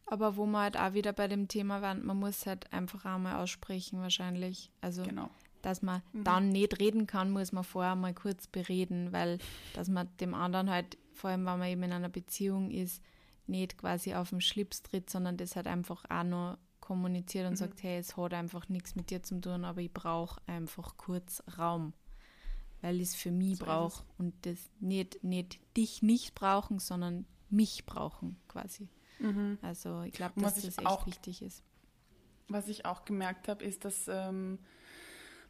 Aber 0.08 0.36
wo 0.36 0.46
man 0.46 0.64
halt 0.64 0.78
auch 0.78 0.94
wieder 0.94 1.14
bei 1.14 1.28
dem 1.28 1.48
Thema 1.48 1.82
waren, 1.82 2.06
man 2.06 2.18
muss 2.18 2.46
halt 2.46 2.72
einfach 2.72 3.06
einmal 3.06 3.42
aussprechen 3.42 4.00
wahrscheinlich. 4.00 4.70
Also 4.82 5.04
genau. 5.04 5.30
dass 5.62 5.82
man 5.82 6.02
mhm. 6.14 6.24
dann 6.24 6.50
nicht 6.50 6.80
reden 6.80 7.08
kann, 7.08 7.32
muss 7.32 7.52
man 7.52 7.64
vorher 7.64 7.96
mal 7.96 8.14
kurz 8.14 8.48
bereden, 8.48 9.12
weil 9.12 9.40
dass 9.74 9.88
man 9.88 10.10
dem 10.20 10.34
anderen 10.34 10.70
halt, 10.70 10.98
vor 11.14 11.32
allem 11.32 11.46
wenn 11.46 11.60
man 11.60 11.70
eben 11.70 11.84
in 11.84 11.94
einer 11.94 12.10
Beziehung 12.10 12.70
ist, 12.70 13.02
nicht 13.48 13.78
quasi 13.78 14.14
auf 14.14 14.30
den 14.30 14.42
Schlips 14.42 14.84
tritt, 14.84 15.10
sondern 15.10 15.38
das 15.38 15.56
halt 15.56 15.68
einfach 15.68 16.06
auch 16.10 16.24
noch 16.24 16.58
kommuniziert 16.80 17.46
und 17.46 17.54
mhm. 17.54 17.58
sagt, 17.58 17.82
hey, 17.84 17.98
es 17.98 18.16
hat 18.16 18.34
einfach 18.34 18.70
nichts 18.70 18.96
mit 18.96 19.10
dir 19.10 19.24
zu 19.24 19.42
tun, 19.42 19.66
aber 19.66 19.82
ich 19.82 19.92
brauche 19.92 20.40
einfach 20.46 20.98
kurz 20.98 21.42
Raum. 21.58 21.94
Weil 22.82 23.02
ich 23.02 23.10
es 23.10 23.16
für 23.16 23.32
mich 23.32 23.58
so 23.58 23.66
brauche 23.66 24.04
und 24.20 24.34
das 24.46 24.60
nicht, 24.80 25.24
nicht 25.24 25.60
dich 25.76 26.04
nicht 26.04 26.36
brauchen, 26.36 26.78
sondern 26.78 27.26
mich 27.50 27.88
brauchen 27.88 28.38
quasi. 28.48 28.88
Mhm. 29.20 29.58
Also 29.62 30.02
ich 30.02 30.14
glaube, 30.14 30.40
dass 30.42 30.56
das 30.56 30.78
echt 30.78 30.86
auch, 30.86 31.06
wichtig 31.06 31.42
ist. 31.42 31.64
Was 32.48 32.68
ich 32.68 32.86
auch 32.86 33.06
gemerkt 33.06 33.48
habe, 33.48 33.64
ist, 33.64 33.86
dass 33.86 34.08
ähm, 34.08 34.60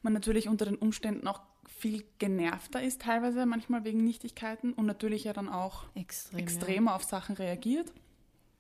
man 0.02 0.14
natürlich 0.14 0.48
unter 0.48 0.66
den 0.66 0.76
Umständen 0.76 1.28
auch 1.28 1.42
viel 1.68 2.06
genervter 2.20 2.82
ist, 2.82 3.02
teilweise 3.02 3.46
manchmal 3.46 3.84
wegen 3.84 4.04
Nichtigkeiten 4.04 4.74
und 4.74 4.86
natürlich 4.86 5.24
ja 5.26 5.34
dann 5.34 5.50
auch 5.50 5.86
Extrem, 5.96 6.40
extremer 6.40 6.92
ja. 6.92 6.96
auf 6.96 7.04
Sachen 7.04 7.36
reagiert. 7.36 7.92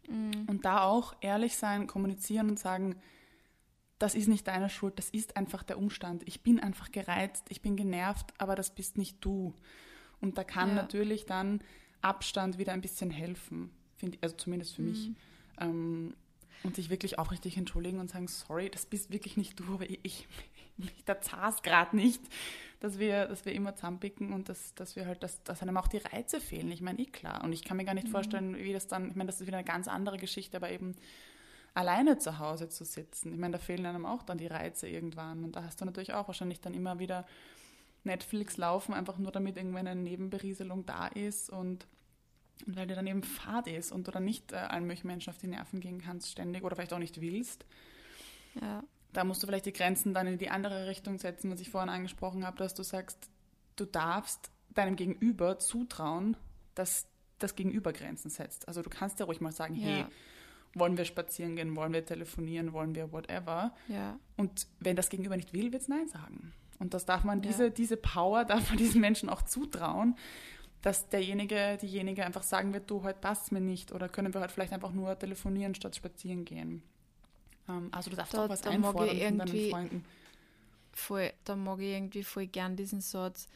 Mhm. 0.09 0.45
Und 0.47 0.65
da 0.65 0.83
auch 0.83 1.15
ehrlich 1.21 1.55
sein, 1.55 1.87
kommunizieren 1.87 2.49
und 2.49 2.59
sagen, 2.59 2.95
das 3.99 4.15
ist 4.15 4.27
nicht 4.27 4.47
deine 4.47 4.69
Schuld, 4.69 4.97
das 4.97 5.09
ist 5.09 5.37
einfach 5.37 5.63
der 5.63 5.77
Umstand. 5.77 6.23
Ich 6.27 6.43
bin 6.43 6.59
einfach 6.59 6.91
gereizt, 6.91 7.45
ich 7.49 7.61
bin 7.61 7.77
genervt, 7.77 8.33
aber 8.37 8.55
das 8.55 8.75
bist 8.75 8.97
nicht 8.97 9.23
du. 9.23 9.53
Und 10.19 10.37
da 10.37 10.43
kann 10.43 10.69
ja. 10.69 10.75
natürlich 10.75 11.25
dann 11.25 11.61
Abstand 12.01 12.57
wieder 12.57 12.73
ein 12.73 12.81
bisschen 12.81 13.09
helfen 13.09 13.71
finde 14.05 14.17
also 14.21 14.35
zumindest 14.35 14.75
für 14.75 14.81
mhm. 14.81 14.89
mich. 14.89 15.11
Ähm, 15.59 16.13
und 16.63 16.75
sich 16.75 16.89
wirklich 16.89 17.19
aufrichtig 17.19 17.57
entschuldigen 17.57 17.99
und 17.99 18.09
sagen, 18.09 18.27
sorry, 18.27 18.69
das 18.69 18.85
bist 18.85 19.11
wirklich 19.11 19.37
nicht 19.37 19.59
du, 19.59 19.75
aber 19.75 19.87
ich, 19.89 19.99
ich, 20.03 20.27
ich 20.77 21.05
da 21.05 21.21
zah's 21.21 21.61
gerade 21.61 21.95
nicht, 21.95 22.21
dass 22.79 22.97
wir, 22.97 23.27
dass 23.27 23.45
wir 23.45 23.53
immer 23.53 23.75
zusammenpicken 23.75 24.33
und 24.33 24.49
dass, 24.49 24.73
dass 24.73 24.95
wir 24.95 25.05
halt, 25.05 25.21
dass, 25.21 25.43
dass 25.43 25.61
einem 25.61 25.77
auch 25.77 25.87
die 25.87 25.97
Reize 25.97 26.41
fehlen. 26.41 26.71
Ich 26.71 26.81
meine, 26.81 26.99
eh 26.99 27.05
klar. 27.05 27.43
Und 27.43 27.53
ich 27.53 27.63
kann 27.63 27.77
mir 27.77 27.85
gar 27.85 27.93
nicht 27.93 28.07
mhm. 28.07 28.11
vorstellen, 28.11 28.57
wie 28.57 28.73
das 28.73 28.87
dann, 28.87 29.09
ich 29.09 29.15
meine, 29.15 29.27
das 29.27 29.41
ist 29.41 29.47
wieder 29.47 29.57
eine 29.57 29.65
ganz 29.65 29.87
andere 29.87 30.17
Geschichte, 30.17 30.57
aber 30.57 30.71
eben 30.71 30.95
alleine 31.75 32.17
zu 32.17 32.39
Hause 32.39 32.69
zu 32.69 32.83
sitzen. 32.83 33.33
Ich 33.33 33.39
meine, 33.39 33.53
da 33.53 33.59
fehlen 33.59 33.85
einem 33.85 34.05
auch 34.05 34.23
dann 34.23 34.37
die 34.37 34.47
Reize 34.47 34.87
irgendwann. 34.87 35.43
Und 35.43 35.55
da 35.55 35.63
hast 35.63 35.81
du 35.81 35.85
natürlich 35.85 36.13
auch 36.13 36.27
wahrscheinlich 36.27 36.61
dann 36.61 36.73
immer 36.73 36.99
wieder 36.99 37.27
Netflix 38.05 38.57
laufen, 38.57 38.93
einfach 38.93 39.17
nur 39.17 39.31
damit 39.31 39.57
irgendwann 39.57 39.87
eine 39.87 40.01
Nebenberieselung 40.01 40.85
da 40.85 41.07
ist 41.07 41.49
und 41.49 41.85
und 42.65 42.75
weil 42.75 42.87
dir 42.87 42.95
dann 42.95 43.07
eben 43.07 43.23
fad 43.23 43.67
ist 43.67 43.91
und 43.91 44.07
du 44.07 44.11
dann 44.11 44.25
nicht 44.25 44.51
äh, 44.51 44.55
allen 44.55 44.85
möglichen 44.85 45.07
Menschen 45.07 45.29
auf 45.29 45.37
die 45.37 45.47
Nerven 45.47 45.79
gehen 45.79 46.01
kannst 46.01 46.31
ständig 46.31 46.63
oder 46.63 46.75
vielleicht 46.75 46.93
auch 46.93 46.99
nicht 46.99 47.21
willst. 47.21 47.65
Ja. 48.59 48.83
Da 49.13 49.23
musst 49.23 49.43
du 49.43 49.47
vielleicht 49.47 49.65
die 49.65 49.73
Grenzen 49.73 50.13
dann 50.13 50.27
in 50.27 50.37
die 50.37 50.49
andere 50.49 50.87
Richtung 50.87 51.17
setzen, 51.17 51.51
was 51.51 51.59
ich 51.59 51.69
vorhin 51.69 51.89
angesprochen 51.89 52.45
habe, 52.45 52.57
dass 52.57 52.73
du 52.73 52.83
sagst, 52.83 53.29
du 53.75 53.85
darfst 53.85 54.51
deinem 54.73 54.95
Gegenüber 54.95 55.59
zutrauen, 55.59 56.35
dass 56.75 57.07
das 57.39 57.55
Gegenüber 57.55 57.93
Grenzen 57.93 58.29
setzt. 58.29 58.67
Also 58.67 58.81
du 58.81 58.89
kannst 58.89 59.19
ja 59.19 59.25
ruhig 59.25 59.41
mal 59.41 59.51
sagen, 59.51 59.75
ja. 59.75 59.87
hey, 59.87 60.05
wollen 60.73 60.97
wir 60.97 61.05
spazieren 61.05 61.55
gehen, 61.55 61.75
wollen 61.75 61.93
wir 61.93 62.05
telefonieren, 62.05 62.73
wollen 62.73 62.95
wir 62.95 63.11
whatever. 63.11 63.73
Ja. 63.87 64.19
Und 64.35 64.67
wenn 64.79 64.95
das 64.95 65.09
Gegenüber 65.09 65.37
nicht 65.37 65.53
will, 65.53 65.71
wird 65.71 65.81
es 65.81 65.87
Nein 65.87 66.07
sagen. 66.09 66.53
Und 66.79 66.93
das 66.93 67.05
darf 67.05 67.23
man, 67.23 67.41
diese, 67.41 67.71
diese 67.71 67.95
Power 67.95 68.43
darf 68.43 68.69
man 68.69 68.77
diesen 68.77 68.99
Menschen 68.99 69.29
auch 69.29 69.41
zutrauen 69.43 70.17
dass 70.85 71.09
derjenige, 71.09 71.79
diejenige 71.81 72.23
einfach 72.23 72.43
sagen 72.43 72.71
wird, 72.71 72.91
du, 72.91 73.01
heute 73.01 73.17
passt 73.19 73.51
mir 73.51 73.59
nicht 73.59 73.91
oder 73.91 74.07
können 74.07 74.31
wir 74.35 74.39
heute 74.39 74.53
vielleicht 74.53 74.71
einfach 74.71 74.91
nur 74.91 75.17
telefonieren 75.17 75.73
statt 75.73 75.95
spazieren 75.95 76.45
gehen. 76.45 76.83
Ähm, 77.67 77.89
also 77.91 78.11
du 78.11 78.15
darfst 78.15 78.35
da, 78.35 78.45
auch 78.45 78.49
was 78.49 78.61
einfordern 78.67 79.17
von 79.17 79.37
deinen 79.39 79.69
Freunden. 79.71 80.05
Voll, 80.91 81.31
da 81.43 81.55
mag 81.55 81.79
ich 81.79 81.87
irgendwie 81.87 82.23
voll 82.23 82.45
gern 82.45 82.75
diesen 82.75 83.01
Satz, 83.01 83.47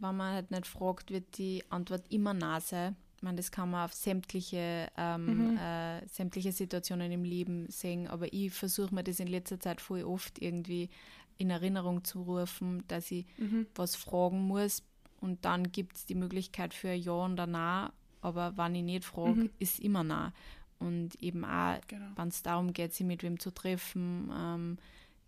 wenn 0.00 0.16
man 0.16 0.34
halt 0.34 0.50
nicht 0.50 0.66
fragt, 0.66 1.10
wird 1.10 1.38
die 1.38 1.64
Antwort 1.70 2.04
immer 2.10 2.34
nah 2.34 2.60
sein. 2.60 2.94
Ich 3.16 3.22
meine, 3.22 3.38
das 3.38 3.50
kann 3.50 3.70
man 3.70 3.86
auf 3.86 3.94
sämtliche, 3.94 4.88
ähm, 4.98 5.52
mhm. 5.52 5.56
äh, 5.56 6.06
sämtliche 6.06 6.52
Situationen 6.52 7.10
im 7.10 7.24
Leben 7.24 7.70
sehen, 7.70 8.06
aber 8.06 8.30
ich 8.34 8.52
versuche 8.52 8.94
mir 8.94 9.02
das 9.02 9.18
in 9.18 9.28
letzter 9.28 9.58
Zeit 9.58 9.80
voll 9.80 10.02
oft 10.02 10.42
irgendwie 10.42 10.90
in 11.38 11.48
Erinnerung 11.48 12.04
zu 12.04 12.20
rufen, 12.20 12.84
dass 12.88 13.10
ich 13.10 13.24
mhm. 13.38 13.66
was 13.74 13.96
fragen 13.96 14.42
muss, 14.42 14.82
und 15.20 15.44
dann 15.44 15.72
gibt 15.72 15.96
es 15.96 16.06
die 16.06 16.14
Möglichkeit 16.14 16.74
für 16.74 16.90
ein 16.90 17.00
Ja 17.00 17.12
und 17.12 17.38
ein 17.38 17.50
Nein, 17.50 17.90
aber 18.20 18.56
wenn 18.56 18.74
ich 18.74 18.82
nicht 18.82 19.04
frage, 19.04 19.42
mhm. 19.42 19.50
ist 19.58 19.80
immer 19.80 20.04
nah. 20.04 20.32
Und 20.78 21.14
eben 21.22 21.44
auch, 21.44 21.80
genau. 21.86 22.06
wenn 22.16 22.28
es 22.28 22.42
darum 22.42 22.72
geht, 22.72 22.92
sich 22.92 23.06
mit 23.06 23.22
wem 23.22 23.38
zu 23.38 23.50
treffen, 23.50 24.30
ähm, 24.36 24.78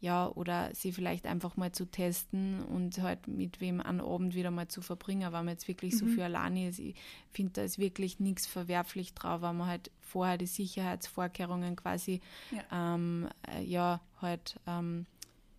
ja, 0.00 0.28
oder 0.28 0.70
sie 0.74 0.92
vielleicht 0.92 1.26
einfach 1.26 1.56
mal 1.56 1.72
zu 1.72 1.84
testen 1.84 2.62
und 2.62 3.02
halt 3.02 3.26
mit 3.26 3.60
wem 3.60 3.80
einen 3.80 4.00
Abend 4.00 4.34
wieder 4.34 4.50
mal 4.50 4.68
zu 4.68 4.80
verbringen, 4.80 5.32
weil 5.32 5.42
man 5.42 5.48
jetzt 5.54 5.66
wirklich 5.66 5.94
mhm. 5.94 5.98
so 5.98 6.06
viel 6.06 6.22
alleine 6.22 6.68
ist. 6.68 6.78
Ich 6.78 6.94
finde, 7.32 7.54
da 7.54 7.62
ist 7.62 7.78
wirklich 7.78 8.20
nichts 8.20 8.46
verwerflich 8.46 9.14
drauf, 9.14 9.40
weil 9.42 9.54
man 9.54 9.66
halt 9.66 9.90
vorher 10.00 10.38
die 10.38 10.46
Sicherheitsvorkehrungen 10.46 11.74
quasi 11.74 12.20
ja, 12.52 12.94
ähm, 12.94 13.28
äh, 13.48 13.62
ja 13.64 14.00
halt 14.22 14.60
ähm, 14.66 15.06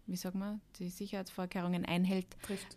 wie 0.10 0.16
sagen 0.16 0.40
wir, 0.40 0.60
die 0.80 0.90
Sicherheitsvorkehrungen 0.90 1.86
einhält. 1.86 2.28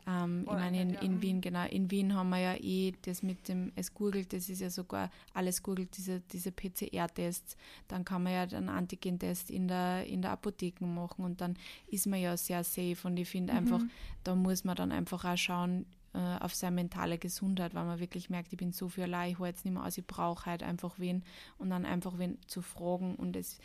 Ähm, 0.06 0.42
ich 0.46 0.52
meine, 0.52 0.82
in, 0.82 0.94
in, 0.94 1.22
Wien, 1.22 1.40
genau, 1.40 1.66
in 1.66 1.90
Wien 1.90 2.14
haben 2.14 2.30
wir 2.30 2.38
ja 2.38 2.54
eh 2.54 2.92
das 3.02 3.22
mit 3.22 3.48
dem, 3.48 3.72
es 3.76 3.94
googelt, 3.94 4.32
das 4.32 4.48
ist 4.48 4.60
ja 4.60 4.70
sogar, 4.70 5.10
alles 5.34 5.62
googelt, 5.62 5.96
diese, 5.96 6.20
diese 6.20 6.52
PCR-Tests. 6.52 7.56
Dann 7.88 8.04
kann 8.04 8.22
man 8.22 8.32
ja 8.32 8.46
den 8.46 8.68
Antigen-Test 8.68 9.50
in 9.50 9.68
der, 9.68 10.06
in 10.06 10.22
der 10.22 10.32
Apotheke 10.32 10.84
machen 10.84 11.24
und 11.24 11.40
dann 11.40 11.56
ist 11.88 12.06
man 12.06 12.20
ja 12.20 12.36
sehr 12.36 12.64
safe. 12.64 12.96
Und 13.04 13.16
ich 13.16 13.28
finde 13.28 13.52
mhm. 13.52 13.58
einfach, 13.58 13.80
da 14.24 14.34
muss 14.34 14.64
man 14.64 14.76
dann 14.76 14.92
einfach 14.92 15.24
auch 15.24 15.36
schauen, 15.36 15.86
äh, 16.14 16.38
auf 16.40 16.54
seine 16.54 16.74
mentale 16.74 17.16
Gesundheit, 17.16 17.74
weil 17.74 17.86
man 17.86 17.98
wirklich 17.98 18.28
merkt, 18.28 18.52
ich 18.52 18.58
bin 18.58 18.72
so 18.72 18.90
viel 18.90 19.04
allein, 19.04 19.30
ich 19.30 19.38
halte 19.38 19.56
jetzt 19.56 19.64
nicht 19.64 19.72
mehr 19.72 19.84
aus, 19.84 19.96
ich 19.96 20.06
brauche 20.06 20.44
halt 20.44 20.62
einfach 20.62 20.98
wen 20.98 21.22
und 21.56 21.70
dann 21.70 21.86
einfach 21.86 22.18
wen 22.18 22.38
zu 22.46 22.60
fragen 22.60 23.14
und 23.16 23.34
es 23.34 23.58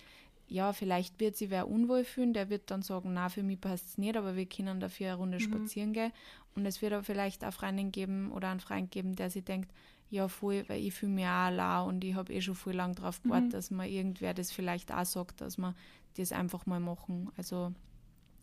ja, 0.48 0.72
vielleicht 0.72 1.20
wird 1.20 1.36
sie 1.36 1.50
wer 1.50 1.68
unwohl 1.68 2.06
fühlen, 2.06 2.34
der 2.34 2.50
wird 2.50 2.72
dann 2.72 2.82
sagen, 2.82 3.14
na, 3.14 3.30
für 3.30 3.44
mich 3.44 3.60
passt 3.60 3.88
es 3.88 3.98
nicht, 3.98 4.16
aber 4.16 4.36
wir 4.36 4.46
können 4.46 4.80
dafür 4.80 5.08
eine 5.08 5.16
Runde 5.18 5.38
mhm. 5.38 5.42
spazieren 5.42 5.94
gehen. 5.94 6.12
Und 6.56 6.66
es 6.66 6.82
wird 6.82 6.94
aber 6.94 7.04
vielleicht 7.04 7.44
auch 7.44 7.54
Freundin 7.54 7.92
geben 7.92 8.32
oder 8.32 8.50
einen 8.50 8.60
Freund 8.60 8.90
geben, 8.90 9.16
der 9.16 9.30
sich 9.30 9.44
denkt, 9.44 9.70
ja, 10.10 10.28
voll, 10.30 10.64
weil 10.68 10.82
ich 10.82 10.94
fühle 10.94 11.12
mich 11.12 11.26
auch 11.26 11.30
allein 11.30 11.88
und 11.88 12.04
ich 12.04 12.16
habe 12.16 12.34
eh 12.34 12.42
schon 12.42 12.56
voll 12.56 12.74
lang 12.74 12.96
darauf 12.96 13.22
gewartet, 13.22 13.50
mhm. 13.50 13.52
dass 13.52 13.72
man 13.72 13.90
irgendwer 13.90 14.34
das 14.34 14.52
vielleicht 14.52 14.92
auch 14.92 15.06
sagt, 15.06 15.42
dass 15.42 15.58
man 15.58 15.76
das 16.16 16.32
einfach 16.32 16.66
mal 16.66 16.80
machen. 16.80 17.30
Also, 17.36 17.74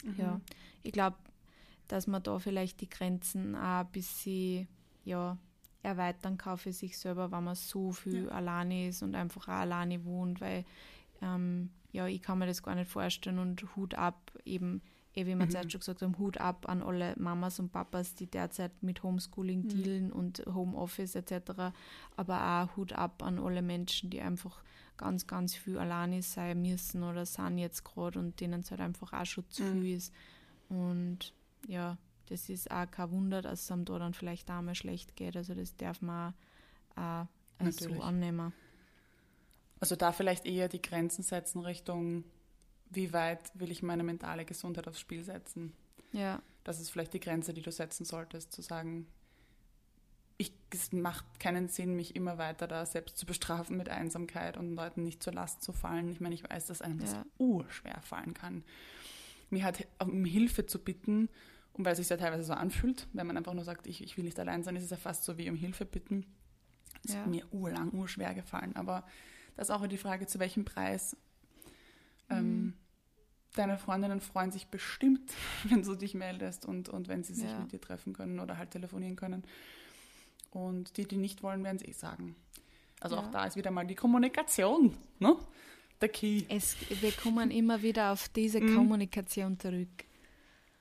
mhm. 0.04 0.14
ja, 0.18 0.40
ich 0.82 0.92
glaube, 0.92 1.16
dass 1.88 2.06
man 2.06 2.22
da 2.22 2.38
vielleicht 2.38 2.82
die 2.82 2.88
Grenzen 2.88 3.56
auch 3.56 3.80
ein 3.80 3.92
bisschen, 3.92 4.68
ja, 5.04 5.38
erweitern 5.82 6.38
kann 6.38 6.58
für 6.58 6.72
sich 6.72 6.98
selber, 6.98 7.30
wenn 7.30 7.44
man 7.44 7.54
so 7.54 7.92
viel 7.92 8.24
ja. 8.24 8.30
alleine 8.30 8.88
ist 8.88 9.02
und 9.02 9.14
einfach 9.14 9.48
auch 9.48 9.52
alleine 9.52 10.04
wohnt, 10.04 10.40
weil 10.40 10.64
ähm, 11.22 11.70
ja, 11.94 12.08
ich 12.08 12.22
kann 12.22 12.40
mir 12.40 12.46
das 12.46 12.62
gar 12.62 12.74
nicht 12.74 12.90
vorstellen 12.90 13.38
und 13.38 13.76
Hut 13.76 13.94
ab, 13.94 14.32
eben, 14.44 14.82
eh, 15.14 15.26
wie 15.26 15.28
wir 15.28 15.36
mhm. 15.36 15.50
zuerst 15.50 15.70
schon 15.70 15.78
gesagt 15.78 16.02
haben, 16.02 16.18
Hut 16.18 16.38
ab 16.38 16.68
an 16.68 16.82
alle 16.82 17.14
Mamas 17.16 17.60
und 17.60 17.70
Papas, 17.70 18.16
die 18.16 18.26
derzeit 18.26 18.82
mit 18.82 19.04
Homeschooling 19.04 19.62
mhm. 19.62 19.68
dealen 19.68 20.12
und 20.12 20.42
Homeoffice 20.52 21.14
etc. 21.14 21.72
Aber 22.16 22.42
auch 22.42 22.76
Hut 22.76 22.92
ab 22.94 23.22
an 23.22 23.38
alle 23.38 23.62
Menschen, 23.62 24.10
die 24.10 24.20
einfach 24.20 24.64
ganz, 24.96 25.28
ganz 25.28 25.54
viel 25.54 25.78
alleine 25.78 26.20
sein 26.22 26.62
müssen 26.62 27.04
oder 27.04 27.26
sind 27.26 27.58
jetzt 27.58 27.84
gerade 27.84 28.18
und 28.18 28.40
denen 28.40 28.62
es 28.62 28.72
halt 28.72 28.80
einfach 28.80 29.12
auch 29.12 29.26
schon 29.26 29.48
zu 29.48 29.62
mhm. 29.62 29.82
viel 29.82 29.96
ist. 29.96 30.12
Und 30.68 31.32
ja, 31.68 31.96
das 32.26 32.48
ist 32.48 32.72
auch 32.72 32.90
kein 32.90 33.12
Wunder, 33.12 33.40
dass 33.40 33.62
es 33.62 33.70
einem 33.70 33.84
da 33.84 34.00
dann 34.00 34.14
vielleicht 34.14 34.50
auch 34.50 34.62
mal 34.62 34.74
schlecht 34.74 35.14
geht. 35.14 35.36
Also 35.36 35.54
das 35.54 35.76
darf 35.76 36.02
man 36.02 36.34
auch, 36.96 37.26
auch 37.60 37.70
so 37.70 38.00
annehmen. 38.00 38.52
Also 39.84 39.96
da 39.96 40.12
vielleicht 40.12 40.46
eher 40.46 40.70
die 40.70 40.80
Grenzen 40.80 41.22
setzen 41.22 41.60
Richtung, 41.60 42.24
wie 42.88 43.12
weit 43.12 43.52
will 43.52 43.70
ich 43.70 43.82
meine 43.82 44.02
mentale 44.02 44.46
Gesundheit 44.46 44.88
aufs 44.88 44.98
Spiel 44.98 45.22
setzen. 45.22 45.74
Ja. 46.12 46.40
Das 46.62 46.80
ist 46.80 46.88
vielleicht 46.88 47.12
die 47.12 47.20
Grenze, 47.20 47.52
die 47.52 47.60
du 47.60 47.70
setzen 47.70 48.06
solltest, 48.06 48.50
zu 48.50 48.62
sagen, 48.62 49.06
ich, 50.38 50.54
es 50.70 50.90
macht 50.92 51.38
keinen 51.38 51.68
Sinn, 51.68 51.96
mich 51.96 52.16
immer 52.16 52.38
weiter 52.38 52.66
da 52.66 52.86
selbst 52.86 53.18
zu 53.18 53.26
bestrafen 53.26 53.76
mit 53.76 53.90
Einsamkeit 53.90 54.56
und 54.56 54.74
Leuten 54.74 55.02
nicht 55.02 55.22
zur 55.22 55.34
Last 55.34 55.62
zu 55.62 55.74
fallen. 55.74 56.08
Ich 56.08 56.18
meine, 56.18 56.34
ich 56.34 56.48
weiß, 56.48 56.64
dass 56.64 56.80
einem 56.80 56.98
das 56.98 57.12
ja. 57.12 57.26
urschwer 57.36 58.00
fallen 58.00 58.32
kann. 58.32 58.64
Mir 59.50 59.64
halt 59.64 59.86
um 59.98 60.24
Hilfe 60.24 60.64
zu 60.64 60.78
bitten, 60.78 61.28
und 61.74 61.84
weil 61.84 61.92
es 61.92 61.98
sich 61.98 62.08
ja 62.08 62.16
teilweise 62.16 62.44
so 62.44 62.54
anfühlt, 62.54 63.06
wenn 63.12 63.26
man 63.26 63.36
einfach 63.36 63.52
nur 63.52 63.64
sagt, 63.64 63.86
ich, 63.86 64.02
ich 64.02 64.16
will 64.16 64.24
nicht 64.24 64.40
allein 64.40 64.62
sein, 64.62 64.76
ist 64.76 64.84
es 64.84 64.90
ja 64.90 64.96
fast 64.96 65.24
so 65.24 65.36
wie 65.36 65.50
um 65.50 65.56
Hilfe 65.56 65.84
bitten. 65.84 66.24
Das 67.02 67.16
ja. 67.16 67.20
ist 67.20 67.28
mir 67.28 67.44
urlang, 67.52 67.92
urschwer 67.92 68.32
gefallen. 68.32 68.74
Aber 68.76 69.04
das 69.56 69.68
ist 69.68 69.74
auch 69.74 69.86
die 69.86 69.98
Frage, 69.98 70.26
zu 70.26 70.38
welchem 70.38 70.64
Preis. 70.64 71.16
Ähm, 72.30 72.38
mhm. 72.38 72.44
Ähm, 72.44 72.74
deine 73.54 73.78
Freundinnen 73.78 74.20
freuen 74.20 74.50
sich 74.50 74.68
bestimmt, 74.68 75.32
wenn 75.64 75.82
du 75.82 75.94
dich 75.94 76.14
meldest 76.14 76.66
und, 76.66 76.88
und 76.88 77.08
wenn 77.08 77.22
sie 77.22 77.34
sich 77.34 77.50
ja. 77.50 77.58
mit 77.58 77.72
dir 77.72 77.80
treffen 77.80 78.12
können 78.12 78.40
oder 78.40 78.58
halt 78.58 78.70
telefonieren 78.70 79.16
können. 79.16 79.44
Und 80.50 80.96
die, 80.96 81.06
die 81.06 81.16
nicht 81.16 81.42
wollen, 81.42 81.64
werden 81.64 81.78
es 81.82 81.88
eh 81.88 81.92
sagen. 81.92 82.36
Also 83.00 83.16
ja. 83.16 83.22
auch 83.22 83.30
da 83.30 83.44
ist 83.44 83.56
wieder 83.56 83.70
mal 83.70 83.86
die 83.86 83.96
Kommunikation, 83.96 84.96
ne? 85.18 85.36
Der 86.00 86.08
Key. 86.08 86.44
Es, 86.48 86.76
wir 87.00 87.12
kommen 87.12 87.50
immer 87.50 87.82
wieder 87.82 88.12
auf 88.12 88.28
diese 88.28 88.60
mhm. 88.60 88.74
Kommunikation 88.74 89.58
zurück. 89.58 90.04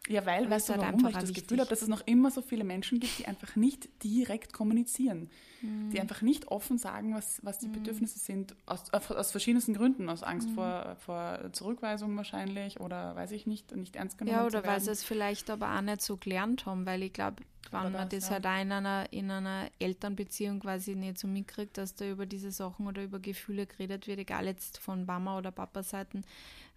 Ja, 0.10 0.26
weil, 0.26 0.50
weißt 0.50 0.68
du, 0.68 0.74
halt 0.74 0.82
warum 0.82 1.08
ich 1.08 1.16
das. 1.16 1.34
Gefühl 1.34 1.60
habe, 1.60 1.70
dass 1.70 1.82
es 1.82 1.88
noch 1.88 2.02
immer 2.06 2.30
so 2.30 2.42
viele 2.42 2.66
Menschen 2.66 3.00
gibt, 3.00 3.20
die 3.20 3.26
einfach 3.26 3.56
nicht 3.56 3.88
direkt 4.04 4.52
kommunizieren, 4.52 5.30
mhm. 5.62 5.92
die 5.92 6.02
einfach 6.02 6.22
nicht 6.22 6.50
offen 6.50 6.78
sagen, 6.78 7.16
was, 7.16 7.40
was 7.44 7.60
die 7.60 7.70
mhm. 7.70 7.74
Bedürfnisse 7.74 8.20
sind, 8.20 8.54
aus, 8.66 8.92
aus 8.92 9.32
verschiedensten 9.32 9.74
Gründen, 9.74 10.10
aus 10.10 10.22
Angst 10.22 10.50
mhm. 10.50 10.56
vor, 10.56 10.98
vor 11.00 11.40
Zurückweisung 11.54 12.18
wahrscheinlich 12.18 12.82
oder 12.82 13.16
weiß 13.16 13.32
ich 13.32 13.48
nicht, 13.48 13.74
nicht 13.76 13.96
ernst 13.96 14.18
genommen 14.18 14.38
Ja, 14.38 14.46
oder 14.46 14.66
weil 14.66 14.82
sie 14.82 14.92
es 14.92 15.06
vielleicht 15.06 15.50
aber 15.50 15.74
auch 15.74 15.82
nicht 15.82 16.02
so 16.02 16.18
gelernt 16.18 16.66
haben, 16.66 16.86
weil 16.86 17.04
ich 17.04 17.14
glaube, 17.14 17.38
wenn 17.72 17.94
man 17.94 18.10
das, 18.10 18.26
ja. 18.26 18.32
halt 18.32 18.46
auch 18.46 18.62
in 18.62 18.72
einer, 18.74 19.12
in 19.12 19.32
einer 19.32 19.70
Elternbeziehung 19.80 20.60
quasi 20.60 20.96
nicht 20.96 21.18
so 21.18 21.28
mitkriegt, 21.28 21.78
dass 21.78 21.96
da 21.96 22.06
über 22.06 22.26
diese 22.26 22.52
Sachen 22.52 22.88
oder 22.88 23.04
über 23.04 23.20
Gefühle 23.20 23.66
geredet 23.66 24.06
wird, 24.06 24.20
egal 24.20 24.46
jetzt 24.46 24.80
von 24.80 25.06
Mama 25.06 25.38
oder 25.38 25.52
Papa-Seiten, 25.52 26.24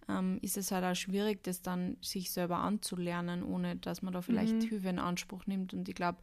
ähm, 0.09 0.39
ist 0.43 0.57
es 0.57 0.71
halt 0.71 0.85
auch 0.85 0.95
schwierig, 0.95 1.43
das 1.43 1.63
dann 1.63 1.97
sich 2.01 2.31
selber 2.31 2.59
anzulernen, 2.59 3.43
ohne 3.43 3.77
dass 3.77 4.03
man 4.03 4.13
da 4.13 4.23
vielleicht 4.23 4.55
mhm. 4.55 4.61
Hilfe 4.69 4.89
in 4.89 4.99
Anspruch 4.99 5.47
nimmt. 5.47 5.75
Und 5.75 5.89
ich 5.89 5.95
glaube, 5.95 6.19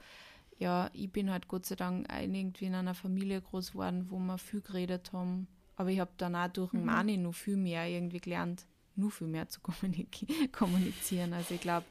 ja, 0.60 0.90
ich 0.94 1.12
bin 1.12 1.30
halt 1.30 1.48
Gott 1.48 1.66
sei 1.66 1.76
Dank 1.76 2.08
irgendwie 2.22 2.66
in 2.66 2.76
einer 2.76 2.94
Familie 2.94 3.42
groß 3.42 3.74
geworden, 3.74 4.08
wo 4.10 4.20
wir 4.20 4.38
viel 4.38 4.62
geredet 4.62 5.12
haben. 5.14 5.48
Aber 5.76 5.90
ich 5.90 6.00
habe 6.00 6.12
dann 6.18 6.36
auch 6.36 6.48
durch 6.48 6.74
mhm. 6.74 6.86
Mani 6.86 7.18
noch 7.18 7.34
viel 7.34 7.58
mehr 7.58 7.88
irgendwie 7.88 8.20
gelernt, 8.20 8.66
nur 8.96 9.12
viel 9.12 9.28
mehr 9.28 9.50
zu 9.50 9.60
kommunizieren. 10.52 11.34
Also 11.34 11.56
ich 11.56 11.62
glaube, 11.62 11.86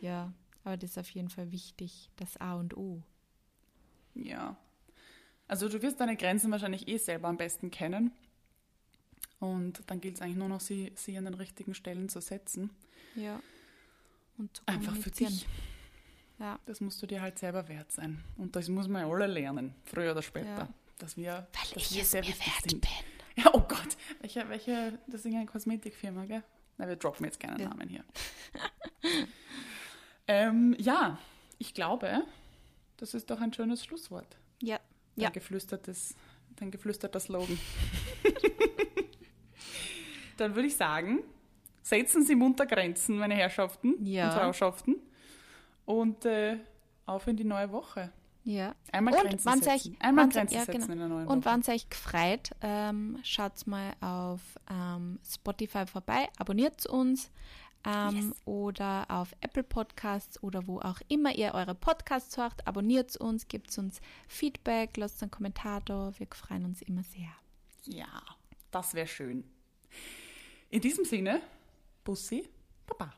ja, 0.00 0.32
aber 0.64 0.76
das 0.76 0.90
ist 0.90 0.98
auf 0.98 1.10
jeden 1.10 1.30
Fall 1.30 1.50
wichtig, 1.52 2.10
das 2.16 2.36
A 2.36 2.54
und 2.54 2.76
O. 2.76 3.02
Ja. 4.14 4.56
Also 5.48 5.68
du 5.68 5.82
wirst 5.82 6.00
deine 6.00 6.16
Grenzen 6.16 6.50
wahrscheinlich 6.50 6.88
eh 6.88 6.98
selber 6.98 7.28
am 7.28 7.36
besten 7.36 7.70
kennen. 7.70 8.12
Und 9.42 9.82
dann 9.88 10.00
gilt 10.00 10.14
es 10.14 10.22
eigentlich 10.22 10.36
nur 10.36 10.48
noch, 10.48 10.60
sie, 10.60 10.92
sie 10.94 11.18
an 11.18 11.24
den 11.24 11.34
richtigen 11.34 11.74
Stellen 11.74 12.08
zu 12.08 12.20
setzen. 12.20 12.70
Ja. 13.16 13.42
Und 14.38 14.56
zu 14.56 14.62
Einfach 14.66 14.94
für 14.94 15.10
dich. 15.10 15.48
Ja. 16.38 16.60
Das 16.64 16.80
musst 16.80 17.02
du 17.02 17.08
dir 17.08 17.20
halt 17.20 17.40
selber 17.40 17.66
wert 17.66 17.90
sein. 17.90 18.22
Und 18.36 18.54
das 18.54 18.68
muss 18.68 18.86
man 18.86 19.04
alle 19.04 19.26
lernen, 19.26 19.74
früher 19.84 20.12
oder 20.12 20.22
später. 20.22 20.46
Ja. 20.46 20.68
Dass 20.98 21.16
wir, 21.16 21.32
Weil 21.32 21.74
dass 21.74 21.90
ich 21.90 21.96
wir 21.96 22.04
sehr 22.04 22.22
wichtig 22.22 22.52
sind. 22.62 22.82
Bin. 22.82 22.90
Ja, 23.34 23.50
oh 23.52 23.62
Gott. 23.62 23.96
Welche, 24.20 24.48
welche, 24.48 24.96
das 25.08 25.24
ist 25.24 25.34
eine 25.34 25.44
Kosmetikfirma, 25.44 26.24
gell? 26.26 26.44
Na, 26.78 26.86
wir 26.86 26.94
droppen 26.94 27.26
jetzt 27.26 27.40
keinen 27.40 27.58
ja. 27.58 27.68
Namen 27.68 27.88
hier. 27.88 28.04
ähm, 30.28 30.76
ja, 30.78 31.18
ich 31.58 31.74
glaube, 31.74 32.22
das 32.96 33.12
ist 33.12 33.28
doch 33.28 33.40
ein 33.40 33.52
schönes 33.52 33.84
Schlusswort. 33.84 34.36
Ja. 34.62 34.78
Dein 35.16 35.24
ja. 35.24 35.30
geflüstertes, 35.30 36.14
dein 36.54 36.70
geflüsterter 36.70 37.18
Slogan. 37.18 37.58
Dann 40.42 40.56
würde 40.56 40.66
ich 40.66 40.76
sagen, 40.76 41.20
setzen 41.82 42.24
Sie 42.24 42.34
munter 42.34 42.66
Grenzen, 42.66 43.16
meine 43.16 43.34
Herrschaften 43.34 43.94
ja. 44.04 44.26
und 44.26 44.32
Frauschaften. 44.32 44.96
Und 45.84 46.24
äh, 46.24 46.58
auf 47.06 47.28
in 47.28 47.36
die 47.36 47.44
neue 47.44 47.70
Woche. 47.70 48.10
Ja. 48.42 48.74
Einmal 48.90 49.14
und 49.14 49.20
Grenzen 49.20 49.62
setzen. 49.62 49.92
Euch, 49.92 50.02
Einmal 50.02 50.28
Grenzen 50.28 50.56
ja, 50.56 50.64
setzen 50.64 50.80
genau. 50.80 50.92
in 50.92 50.98
der 50.98 51.08
neuen 51.08 51.28
Und 51.28 51.44
wenn 51.44 51.60
es 51.60 51.68
euch 51.68 51.88
gefreut, 51.88 52.50
ähm, 52.60 53.20
schaut 53.22 53.64
mal 53.68 53.92
auf 54.00 54.40
ähm, 54.68 55.20
Spotify 55.24 55.86
vorbei, 55.86 56.28
abonniert 56.38 56.86
uns 56.86 57.30
ähm, 57.84 58.16
yes. 58.16 58.42
oder 58.44 59.06
auf 59.08 59.32
Apple 59.42 59.62
Podcasts 59.62 60.42
oder 60.42 60.66
wo 60.66 60.80
auch 60.80 61.00
immer 61.06 61.32
ihr 61.36 61.54
eure 61.54 61.76
Podcasts 61.76 62.36
hört. 62.36 62.66
Abonniert 62.66 63.16
uns, 63.16 63.46
gebt 63.46 63.78
uns 63.78 64.00
Feedback, 64.26 64.96
lasst 64.96 65.22
einen 65.22 65.30
Kommentar 65.30 65.82
da. 65.82 66.10
Wir 66.18 66.26
freuen 66.32 66.64
uns 66.64 66.82
immer 66.82 67.04
sehr. 67.04 67.30
Ja, 67.84 68.22
das 68.72 68.94
wäre 68.94 69.06
schön. 69.06 69.44
In 70.72 70.80
diesem 70.80 71.04
Sinne, 71.04 71.42
Bussi, 72.02 72.48
Papa. 72.86 73.12